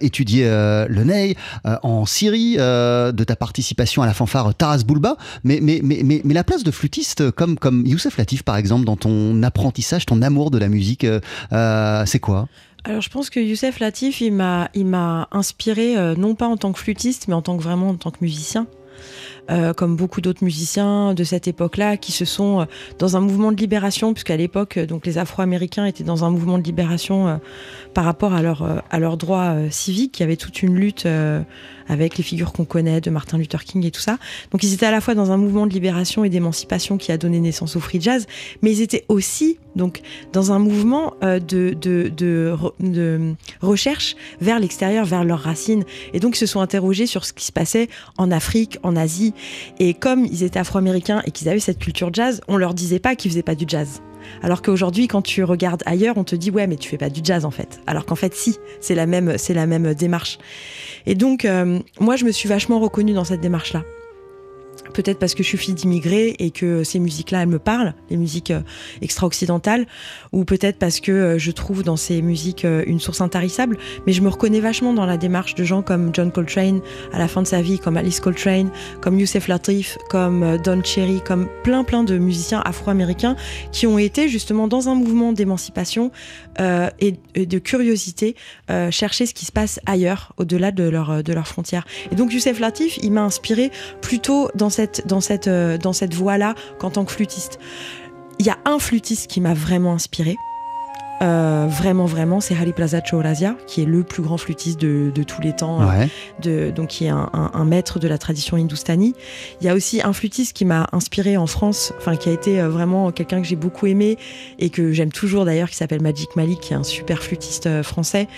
étudier 0.00 0.44
le 0.44 1.04
ney 1.04 1.36
en 1.82 2.06
Syrie, 2.06 2.56
de 2.56 3.24
ta 3.24 3.36
participation 3.36 4.02
à 4.02 4.06
la 4.06 4.14
fanfare 4.14 4.54
Taras 4.54 4.82
Bulba. 4.86 5.16
Mais, 5.44 5.60
mais, 5.62 5.80
mais, 5.82 6.00
mais, 6.04 6.20
mais 6.24 6.34
la 6.34 6.44
place 6.44 6.64
de 6.64 6.70
flûtiste, 6.70 7.30
comme, 7.30 7.58
comme 7.58 7.86
Youssef 7.86 8.16
Latif 8.18 8.42
par 8.42 8.56
exemple, 8.56 8.84
dans 8.84 8.96
ton 8.96 9.42
apprentissage, 9.42 10.06
ton 10.06 10.22
amour 10.22 10.50
de 10.50 10.58
la 10.58 10.68
musique, 10.68 11.06
c'est 11.50 12.20
quoi? 12.20 12.48
Alors 12.84 13.00
je 13.00 13.10
pense 13.10 13.30
que 13.30 13.40
Youssef 13.40 13.80
Latif, 13.80 14.20
il 14.20 14.32
m'a, 14.32 15.28
inspiré 15.32 15.96
euh, 15.96 16.14
non 16.14 16.34
pas 16.34 16.46
en 16.46 16.56
tant 16.56 16.72
que 16.72 16.78
flûtiste, 16.78 17.28
mais 17.28 17.34
en 17.34 17.42
tant 17.42 17.56
que 17.56 17.62
vraiment 17.62 17.90
en 17.90 17.96
tant 17.96 18.10
que 18.10 18.18
musicien. 18.20 18.66
Euh, 19.50 19.72
comme 19.72 19.96
beaucoup 19.96 20.20
d'autres 20.20 20.44
musiciens 20.44 21.14
de 21.14 21.24
cette 21.24 21.48
époque-là, 21.48 21.96
qui 21.96 22.12
se 22.12 22.24
sont 22.24 22.60
euh, 22.60 22.64
dans 22.98 23.16
un 23.16 23.20
mouvement 23.20 23.50
de 23.50 23.56
libération, 23.56 24.12
puisqu'à 24.12 24.36
l'époque, 24.36 24.78
donc 24.78 25.06
les 25.06 25.18
Afro-Américains 25.18 25.86
étaient 25.86 26.04
dans 26.04 26.24
un 26.24 26.30
mouvement 26.30 26.58
de 26.58 26.64
libération 26.64 27.40
par 27.94 28.04
rapport 28.04 28.34
à, 28.34 28.42
leur, 28.42 28.82
à 28.90 28.98
leurs 28.98 29.16
droits 29.16 29.56
civiques. 29.70 30.18
Il 30.20 30.22
y 30.22 30.24
avait 30.24 30.36
toute 30.36 30.62
une 30.62 30.74
lutte 30.74 31.06
avec 31.88 32.16
les 32.18 32.24
figures 32.24 32.52
qu'on 32.52 32.64
connaît 32.64 33.00
de 33.00 33.10
Martin 33.10 33.38
Luther 33.38 33.64
King 33.64 33.84
et 33.84 33.90
tout 33.90 34.00
ça. 34.00 34.18
Donc 34.50 34.62
ils 34.62 34.72
étaient 34.72 34.86
à 34.86 34.90
la 34.90 35.00
fois 35.00 35.14
dans 35.14 35.32
un 35.32 35.36
mouvement 35.36 35.66
de 35.66 35.72
libération 35.72 36.24
et 36.24 36.28
d'émancipation 36.28 36.98
qui 36.98 37.12
a 37.12 37.18
donné 37.18 37.40
naissance 37.40 37.76
au 37.76 37.80
free 37.80 38.00
jazz, 38.00 38.26
mais 38.62 38.70
ils 38.72 38.82
étaient 38.82 39.04
aussi 39.08 39.58
donc 39.76 40.00
dans 40.32 40.52
un 40.52 40.58
mouvement 40.58 41.14
euh, 41.22 41.38
de, 41.38 41.74
de, 41.80 42.10
de, 42.14 42.54
de, 42.80 43.34
recherche 43.60 44.16
vers 44.40 44.58
l'extérieur, 44.58 45.04
vers 45.04 45.24
leurs 45.24 45.40
racines. 45.40 45.84
Et 46.12 46.20
donc 46.20 46.36
ils 46.36 46.40
se 46.40 46.46
sont 46.46 46.60
interrogés 46.60 47.06
sur 47.06 47.24
ce 47.24 47.32
qui 47.32 47.44
se 47.44 47.52
passait 47.52 47.88
en 48.16 48.30
Afrique, 48.30 48.78
en 48.82 48.96
Asie, 48.96 49.34
Et 49.78 49.94
comme 49.94 50.24
ils 50.24 50.42
étaient 50.42 50.58
afro-américains 50.58 51.22
et 51.26 51.30
qu'ils 51.30 51.48
avaient 51.48 51.60
cette 51.60 51.78
culture 51.78 52.10
jazz, 52.12 52.40
on 52.48 52.56
leur 52.56 52.74
disait 52.74 52.98
pas 52.98 53.14
qu'ils 53.14 53.30
faisaient 53.30 53.42
pas 53.42 53.54
du 53.54 53.64
jazz. 53.66 54.02
Alors 54.42 54.62
qu'aujourd'hui, 54.62 55.08
quand 55.08 55.22
tu 55.22 55.44
regardes 55.44 55.82
ailleurs, 55.86 56.18
on 56.18 56.24
te 56.24 56.36
dit 56.36 56.50
ouais, 56.50 56.66
mais 56.66 56.76
tu 56.76 56.88
fais 56.88 56.98
pas 56.98 57.10
du 57.10 57.20
jazz 57.22 57.44
en 57.44 57.50
fait. 57.50 57.80
Alors 57.86 58.04
qu'en 58.04 58.16
fait, 58.16 58.34
si, 58.34 58.58
c'est 58.80 58.94
la 58.94 59.06
même, 59.06 59.38
c'est 59.38 59.54
la 59.54 59.66
même 59.66 59.94
démarche. 59.94 60.38
Et 61.06 61.14
donc, 61.14 61.44
euh, 61.44 61.78
moi, 62.00 62.16
je 62.16 62.24
me 62.24 62.32
suis 62.32 62.48
vachement 62.48 62.80
reconnue 62.80 63.12
dans 63.12 63.24
cette 63.24 63.40
démarche-là 63.40 63.82
peut-être 64.92 65.18
parce 65.18 65.34
que 65.34 65.42
je 65.42 65.48
suis 65.48 65.58
fille 65.58 65.74
d'immigrés 65.74 66.36
et 66.38 66.50
que 66.50 66.84
ces 66.84 66.98
musiques-là, 66.98 67.42
elles 67.42 67.48
me 67.48 67.58
parlent, 67.58 67.94
les 68.10 68.16
musiques 68.16 68.50
euh, 68.50 68.60
extra-occidentales, 69.02 69.86
ou 70.32 70.44
peut-être 70.44 70.78
parce 70.78 71.00
que 71.00 71.12
euh, 71.12 71.38
je 71.38 71.50
trouve 71.50 71.82
dans 71.82 71.96
ces 71.96 72.22
musiques 72.22 72.64
euh, 72.64 72.84
une 72.86 73.00
source 73.00 73.20
intarissable, 73.20 73.78
mais 74.06 74.12
je 74.12 74.22
me 74.22 74.28
reconnais 74.28 74.60
vachement 74.60 74.92
dans 74.92 75.06
la 75.06 75.16
démarche 75.16 75.54
de 75.54 75.64
gens 75.64 75.82
comme 75.82 76.10
John 76.12 76.32
Coltrane 76.32 76.80
à 77.12 77.18
la 77.18 77.28
fin 77.28 77.42
de 77.42 77.46
sa 77.46 77.62
vie, 77.62 77.78
comme 77.78 77.96
Alice 77.96 78.20
Coltrane, 78.20 78.70
comme 79.00 79.18
Youssef 79.18 79.48
Latif, 79.48 79.98
comme 80.10 80.58
Don 80.64 80.82
Cherry, 80.82 81.20
comme 81.24 81.48
plein 81.62 81.84
plein 81.84 82.04
de 82.04 82.18
musiciens 82.18 82.62
afro-américains 82.64 83.36
qui 83.72 83.86
ont 83.86 83.98
été 83.98 84.28
justement 84.28 84.68
dans 84.68 84.88
un 84.88 84.94
mouvement 84.94 85.32
d'émancipation 85.32 86.10
et, 86.58 87.14
de 87.34 87.58
curiosité 87.58 88.34
chercher 88.90 89.26
ce 89.26 89.34
qui 89.34 89.44
se 89.44 89.52
passe 89.52 89.80
ailleurs, 89.86 90.32
au-delà 90.36 90.70
de, 90.70 90.84
leur, 90.84 91.22
de 91.22 91.32
leurs 91.32 91.46
frontières. 91.46 91.86
Et 92.10 92.14
donc 92.14 92.32
Youssef 92.32 92.58
Latif, 92.60 92.98
il 93.02 93.12
m'a 93.12 93.22
inspiré 93.22 93.70
plutôt 94.00 94.50
dans 94.54 94.67
cette, 94.70 95.06
dans 95.06 95.20
cette, 95.20 95.48
euh, 95.48 95.78
dans 95.78 95.92
cette 95.92 96.14
voie-là 96.14 96.54
qu'en 96.78 96.90
tant 96.90 97.04
que 97.04 97.12
flûtiste. 97.12 97.58
Il 98.38 98.46
y 98.46 98.50
a 98.50 98.58
un 98.64 98.78
flûtiste 98.78 99.28
qui 99.28 99.40
m'a 99.40 99.54
vraiment 99.54 99.94
inspiré. 99.94 100.36
Euh, 101.20 101.66
vraiment, 101.68 102.06
vraiment, 102.06 102.40
c'est 102.40 102.54
Hari 102.54 102.72
Plaza 102.72 103.00
Chorazia, 103.00 103.56
qui 103.66 103.82
est 103.82 103.86
le 103.86 104.02
plus 104.02 104.22
grand 104.22 104.38
flûtiste 104.38 104.80
de, 104.80 105.10
tous 105.22 105.40
les 105.40 105.54
temps, 105.54 105.82
euh, 105.82 106.06
de, 106.40 106.70
donc 106.70 106.88
qui 106.88 107.06
est 107.06 107.10
un, 107.10 107.64
maître 107.64 107.98
de 107.98 108.08
la 108.08 108.18
tradition 108.18 108.56
hindoustanie. 108.56 109.14
Il 109.60 109.66
y 109.66 109.70
a 109.70 109.74
aussi 109.74 110.00
un 110.02 110.12
flûtiste 110.12 110.54
qui 110.56 110.64
m'a 110.64 110.86
inspiré 110.92 111.36
en 111.36 111.46
France, 111.46 111.92
enfin 111.98 112.16
qui 112.16 112.28
a 112.28 112.32
été 112.32 112.60
vraiment 112.60 113.10
quelqu'un 113.10 113.42
que 113.42 113.46
j'ai 113.46 113.56
beaucoup 113.56 113.86
aimé 113.86 114.16
et 114.58 114.70
que 114.70 114.92
j'aime 114.92 115.10
toujours 115.12 115.44
d'ailleurs, 115.44 115.68
qui 115.70 115.76
s'appelle 115.76 116.02
Magic 116.02 116.36
Malik, 116.36 116.60
qui 116.60 116.72
est 116.72 116.76
un 116.76 116.84
super 116.84 117.22
flûtiste 117.22 117.82
français 117.82 118.28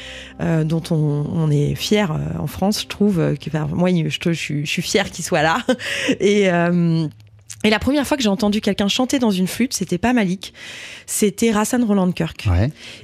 dont 0.40 0.82
on, 0.90 1.50
est 1.50 1.74
fier 1.74 2.16
en 2.38 2.46
France, 2.46 2.82
je 2.82 2.86
trouve. 2.86 3.34
moi, 3.72 3.90
je, 3.90 4.08
je, 4.08 4.32
je 4.32 4.64
suis 4.64 4.82
fier 4.82 5.10
qu'il 5.10 5.24
soit 5.24 5.42
là 5.42 5.58
et 6.20 6.48
et 7.62 7.70
la 7.70 7.78
première 7.78 8.06
fois 8.06 8.16
que 8.16 8.22
j'ai 8.22 8.28
entendu 8.28 8.60
quelqu'un 8.60 8.88
chanter 8.88 9.18
dans 9.18 9.30
une 9.30 9.46
flûte, 9.46 9.74
c'était 9.74 9.98
pas 9.98 10.12
Malik, 10.12 10.54
c'était 11.06 11.50
Rassan 11.50 11.84
Roland 11.84 12.10
Kirk. 12.12 12.46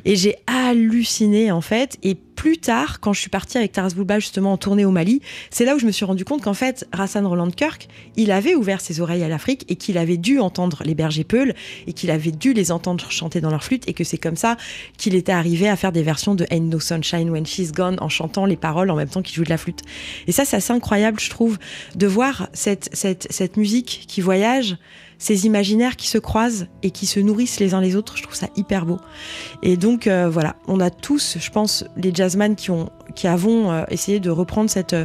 Et 0.04 0.16
j'ai 0.16 0.36
halluciné 0.46 1.50
en 1.50 1.60
fait. 1.60 1.98
Et 2.02 2.16
plus 2.36 2.58
tard, 2.58 3.00
quand 3.00 3.12
je 3.12 3.20
suis 3.20 3.30
partie 3.30 3.58
avec 3.58 3.72
Taras 3.72 3.94
Bulba 3.94 4.20
justement 4.20 4.52
en 4.52 4.56
tournée 4.56 4.84
au 4.84 4.92
Mali, 4.92 5.20
c'est 5.50 5.64
là 5.64 5.74
où 5.74 5.78
je 5.78 5.86
me 5.86 5.90
suis 5.90 6.04
rendu 6.04 6.24
compte 6.24 6.42
qu'en 6.42 6.54
fait, 6.54 6.86
Rassan 6.92 7.26
Roland 7.26 7.50
Kirk, 7.50 7.88
il 8.14 8.30
avait 8.30 8.54
ouvert 8.54 8.80
ses 8.80 9.00
oreilles 9.00 9.24
à 9.24 9.28
l'Afrique 9.28 9.64
et 9.68 9.76
qu'il 9.76 9.98
avait 9.98 10.18
dû 10.18 10.38
entendre 10.38 10.82
les 10.84 10.94
bergers 10.94 11.24
peuls 11.24 11.54
et 11.86 11.92
qu'il 11.92 12.10
avait 12.10 12.30
dû 12.30 12.52
les 12.52 12.70
entendre 12.70 13.10
chanter 13.10 13.40
dans 13.40 13.50
leur 13.50 13.64
flûte 13.64 13.88
et 13.88 13.94
que 13.94 14.04
c'est 14.04 14.18
comme 14.18 14.36
ça 14.36 14.56
qu'il 14.98 15.14
était 15.14 15.32
arrivé 15.32 15.68
à 15.68 15.76
faire 15.76 15.92
des 15.92 16.02
versions 16.02 16.34
de 16.34 16.46
Ain't 16.50 16.70
No 16.70 16.78
Sunshine 16.78 17.30
When 17.30 17.46
She's 17.46 17.72
Gone 17.72 17.96
en 18.00 18.08
chantant 18.08 18.44
les 18.44 18.56
paroles 18.56 18.90
en 18.90 18.96
même 18.96 19.08
temps 19.08 19.22
qu'il 19.22 19.34
joue 19.34 19.44
de 19.44 19.50
la 19.50 19.58
flûte. 19.58 19.80
Et 20.26 20.32
ça, 20.32 20.44
c'est 20.44 20.56
assez 20.56 20.72
incroyable, 20.72 21.18
je 21.18 21.30
trouve, 21.30 21.58
de 21.94 22.06
voir 22.06 22.48
cette, 22.52 22.90
cette, 22.92 23.26
cette 23.30 23.56
musique 23.56 24.04
qui 24.06 24.20
voyage 24.20 24.76
ces 25.18 25.46
imaginaires 25.46 25.96
qui 25.96 26.08
se 26.08 26.18
croisent 26.18 26.66
et 26.82 26.90
qui 26.90 27.06
se 27.06 27.20
nourrissent 27.20 27.60
les 27.60 27.74
uns 27.74 27.80
les 27.80 27.96
autres. 27.96 28.16
Je 28.16 28.22
trouve 28.22 28.34
ça 28.34 28.48
hyper 28.56 28.86
beau. 28.86 28.98
Et 29.62 29.76
donc 29.76 30.06
euh, 30.06 30.28
voilà, 30.28 30.56
on 30.66 30.80
a 30.80 30.90
tous, 30.90 31.38
je 31.40 31.50
pense, 31.50 31.84
les 31.96 32.14
jazzman 32.14 32.56
qui 32.56 32.70
ont, 32.70 32.90
qui 33.14 33.26
avons 33.26 33.70
euh, 33.70 33.84
essayé 33.90 34.20
de 34.20 34.30
reprendre 34.30 34.70
cette 34.70 34.96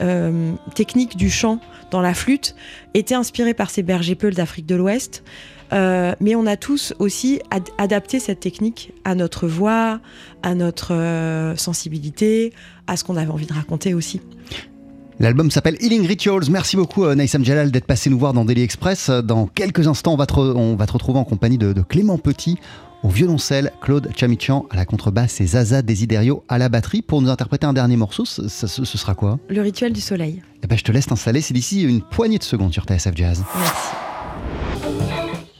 euh, 0.00 0.52
technique 0.74 1.16
du 1.16 1.30
chant 1.30 1.60
dans 1.90 2.00
la 2.00 2.14
flûte, 2.14 2.54
été 2.94 3.14
inspirés 3.14 3.54
par 3.54 3.70
ces 3.70 3.82
bergers 3.82 4.14
peuls 4.14 4.34
d'Afrique 4.34 4.66
de 4.66 4.74
l'Ouest. 4.74 5.22
mais 5.72 6.34
on 6.34 6.46
a 6.46 6.56
tous 6.56 6.94
aussi 6.98 7.40
adapté 7.78 8.20
cette 8.20 8.40
technique 8.40 8.92
à 9.04 9.14
notre 9.14 9.46
voix, 9.46 10.00
à 10.42 10.54
notre 10.54 11.54
sensibilité, 11.56 12.52
à 12.86 12.96
ce 12.96 13.04
qu'on 13.04 13.16
avait 13.16 13.30
envie 13.30 13.46
de 13.46 13.54
raconter 13.54 13.94
aussi. 13.94 14.20
L'album 15.20 15.50
s'appelle 15.50 15.76
Healing 15.80 16.06
Rituals. 16.06 16.48
Merci 16.48 16.76
beaucoup 16.76 17.04
euh, 17.04 17.16
Naïsam 17.16 17.44
Jalal 17.44 17.72
d'être 17.72 17.86
passé 17.86 18.08
nous 18.08 18.18
voir 18.18 18.32
dans 18.32 18.44
Daily 18.44 18.62
Express. 18.62 19.08
Euh, 19.08 19.20
dans 19.20 19.46
quelques 19.46 19.88
instants, 19.88 20.12
on 20.12 20.16
va 20.16 20.26
te, 20.26 20.38
on 20.38 20.76
va 20.76 20.86
te 20.86 20.92
retrouver 20.92 21.18
en 21.18 21.24
compagnie 21.24 21.58
de, 21.58 21.74
Clément 21.82 22.18
Petit 22.18 22.56
au 23.02 23.08
violoncelle, 23.08 23.72
Claude 23.80 24.10
Chamichan 24.16 24.66
à 24.70 24.76
la 24.76 24.84
contrebasse 24.84 25.40
et 25.40 25.46
Zaza 25.46 25.82
Desiderio 25.82 26.44
à 26.48 26.58
la 26.58 26.68
batterie. 26.68 27.02
Pour 27.02 27.20
nous 27.20 27.30
interpréter 27.30 27.66
un 27.66 27.72
dernier 27.72 27.96
morceau, 27.96 28.24
ce, 28.24 28.66
sera 28.66 29.14
quoi? 29.16 29.40
Le 29.48 29.60
rituel 29.60 29.92
du 29.92 30.00
soleil. 30.00 30.40
Eh 30.62 30.68
ben, 30.68 30.78
je 30.78 30.84
te 30.84 30.92
laisse 30.92 31.06
t'installer, 31.06 31.40
c'est 31.40 31.54
d'ici 31.54 31.82
une 31.82 32.00
poignée 32.00 32.38
de 32.38 32.44
secondes 32.44 32.72
sur 32.72 32.84
TSF 32.84 33.16
Jazz. 33.16 33.44
Merci. 33.56 33.88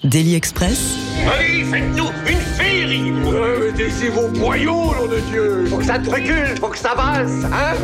Daily 0.04 0.34
Express. 0.36 0.96
Allez, 1.36 1.64
faites-nous 1.64 2.08
une 2.28 2.36
féerie 2.36 3.10
vos 4.10 4.28
boyaux, 4.28 4.94
nom 4.94 5.06
de 5.06 5.20
Dieu 5.30 5.66
Faut 5.66 5.78
que 5.78 5.84
ça 5.84 5.98
te 5.98 6.08
recule, 6.10 6.56
faut 6.60 6.68
que 6.68 6.78
ça 6.78 6.94
passe, 6.94 7.44
hein? 7.44 7.74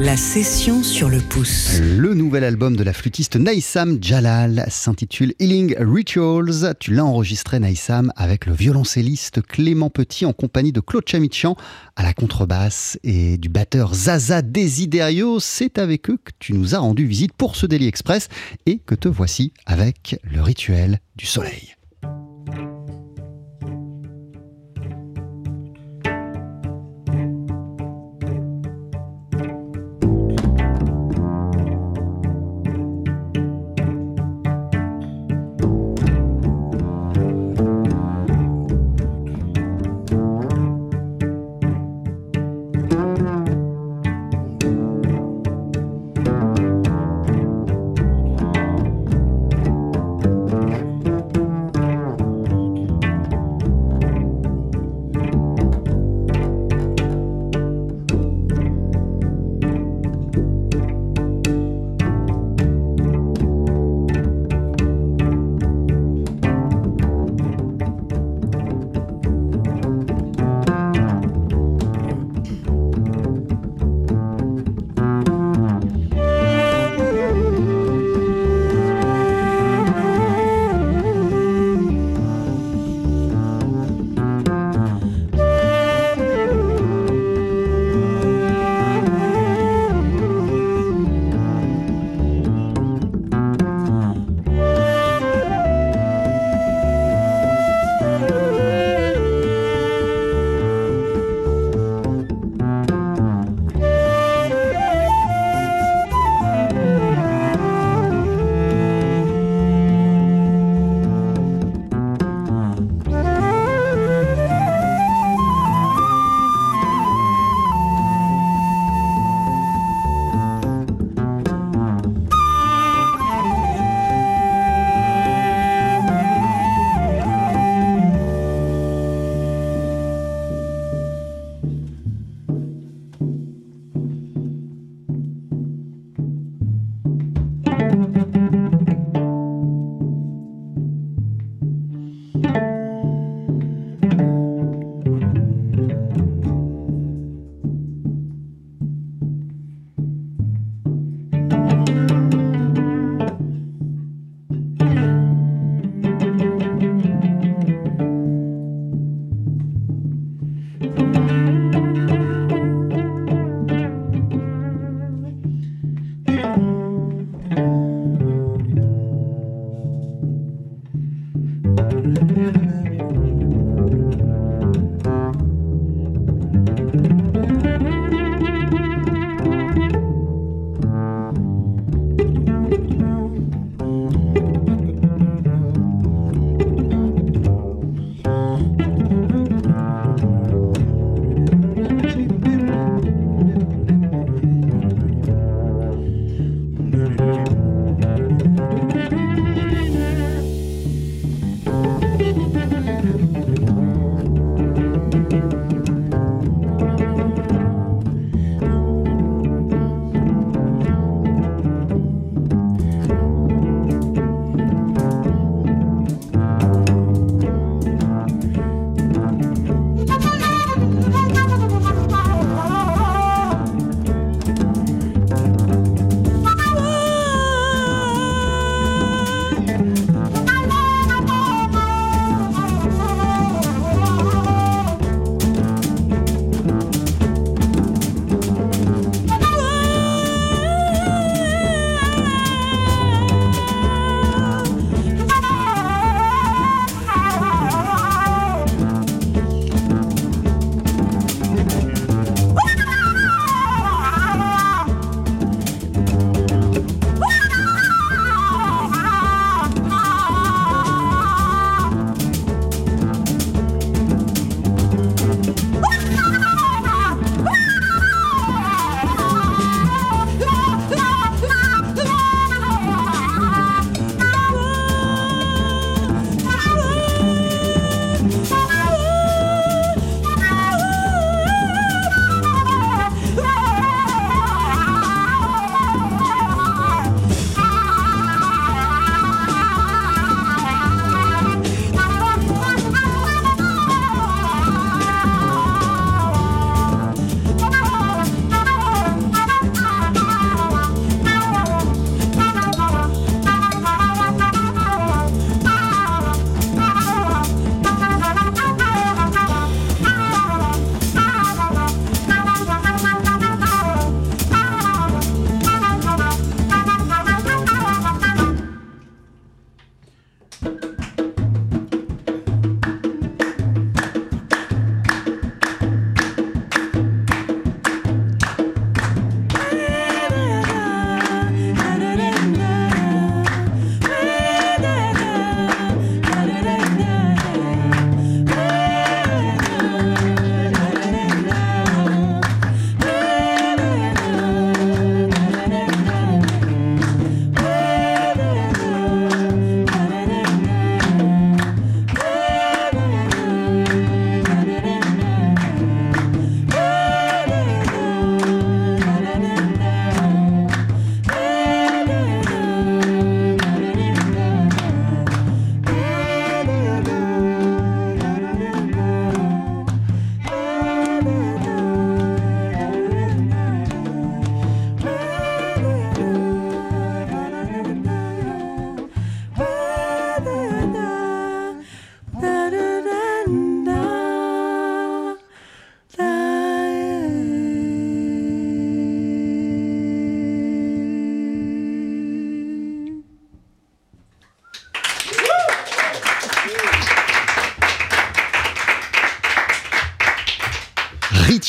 La 0.00 0.16
session 0.16 0.82
sur 0.82 1.10
le 1.10 1.18
pouce. 1.18 1.78
Le 1.78 2.14
nouvel 2.14 2.42
album 2.44 2.74
de 2.74 2.82
la 2.82 2.94
flûtiste 2.94 3.36
Naïsam 3.36 3.98
Jalal 4.02 4.64
s'intitule 4.70 5.34
Healing 5.38 5.76
Rituals. 5.78 6.74
Tu 6.80 6.94
l'as 6.94 7.04
enregistré 7.04 7.58
Naïsam 7.58 8.10
avec 8.16 8.46
le 8.46 8.54
violoncelliste 8.54 9.42
Clément 9.42 9.90
Petit 9.90 10.24
en 10.24 10.32
compagnie 10.32 10.72
de 10.72 10.80
Claude 10.80 11.06
Chamichan 11.06 11.54
à 11.96 12.02
la 12.02 12.14
contrebasse 12.14 12.98
et 13.04 13.36
du 13.36 13.50
batteur 13.50 13.94
Zaza 13.94 14.40
Desiderio. 14.40 15.38
C'est 15.38 15.76
avec 15.76 16.08
eux 16.08 16.18
que 16.24 16.32
tu 16.38 16.54
nous 16.54 16.74
as 16.74 16.78
rendu 16.78 17.04
visite 17.04 17.34
pour 17.34 17.54
ce 17.54 17.66
Daily 17.66 17.86
Express 17.86 18.28
et 18.64 18.78
que 18.78 18.94
te 18.94 19.08
voici 19.08 19.52
avec 19.66 20.18
le 20.22 20.40
rituel 20.40 21.00
du 21.16 21.26
soleil. 21.26 21.74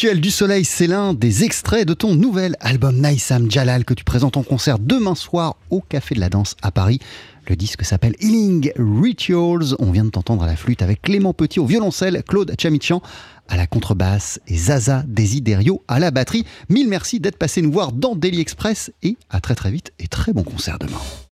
Rituel 0.02 0.20
du 0.20 0.32
soleil, 0.32 0.66
c'est 0.66 0.88
l'un 0.88 1.14
des 1.14 1.44
extraits 1.44 1.88
de 1.88 1.94
ton 1.94 2.16
nouvel 2.16 2.56
album 2.60 2.98
Naïsam 2.98 3.52
Jalal 3.52 3.86
que 3.86 3.94
tu 3.94 4.04
présentes 4.04 4.36
en 4.36 4.42
concert 4.42 4.80
demain 4.80 5.14
soir 5.14 5.58
au 5.70 5.80
Café 5.80 6.16
de 6.16 6.20
la 6.20 6.30
Danse 6.30 6.56
à 6.64 6.72
Paris. 6.72 7.00
Le 7.48 7.56
disque 7.56 7.86
s'appelle 7.86 8.16
Healing 8.20 8.72
Rituals. 8.80 9.76
On 9.78 9.92
vient 9.92 10.06
de 10.06 10.10
t'entendre 10.10 10.42
à 10.42 10.48
la 10.48 10.56
flûte 10.56 10.82
avec 10.82 11.04
Clément 11.04 11.36
Petit 11.36 11.60
au 11.60 11.68
violoncelle, 11.68 12.24
Claude 12.28 12.56
Chamichan 12.60 13.04
à 13.48 13.58
la 13.58 13.68
contrebasse 13.68 14.40
et 14.48 14.58
Zaza 14.58 15.04
Desiderio 15.06 15.84
à 15.88 16.00
la 16.00 16.10
batterie. 16.10 16.48
Mille 16.68 16.90
merci 16.90 17.20
d'être 17.20 17.38
passé 17.38 17.62
nous 17.62 17.72
voir 17.72 17.92
dans 17.92 18.16
Daily 18.16 18.40
Express 18.40 18.92
et 19.04 19.18
à 19.30 19.40
très 19.40 19.54
très 19.54 19.70
vite 19.70 19.94
et 20.00 20.08
très 20.08 20.34
bon 20.34 20.42
concert 20.42 20.80
demain. 20.80 20.98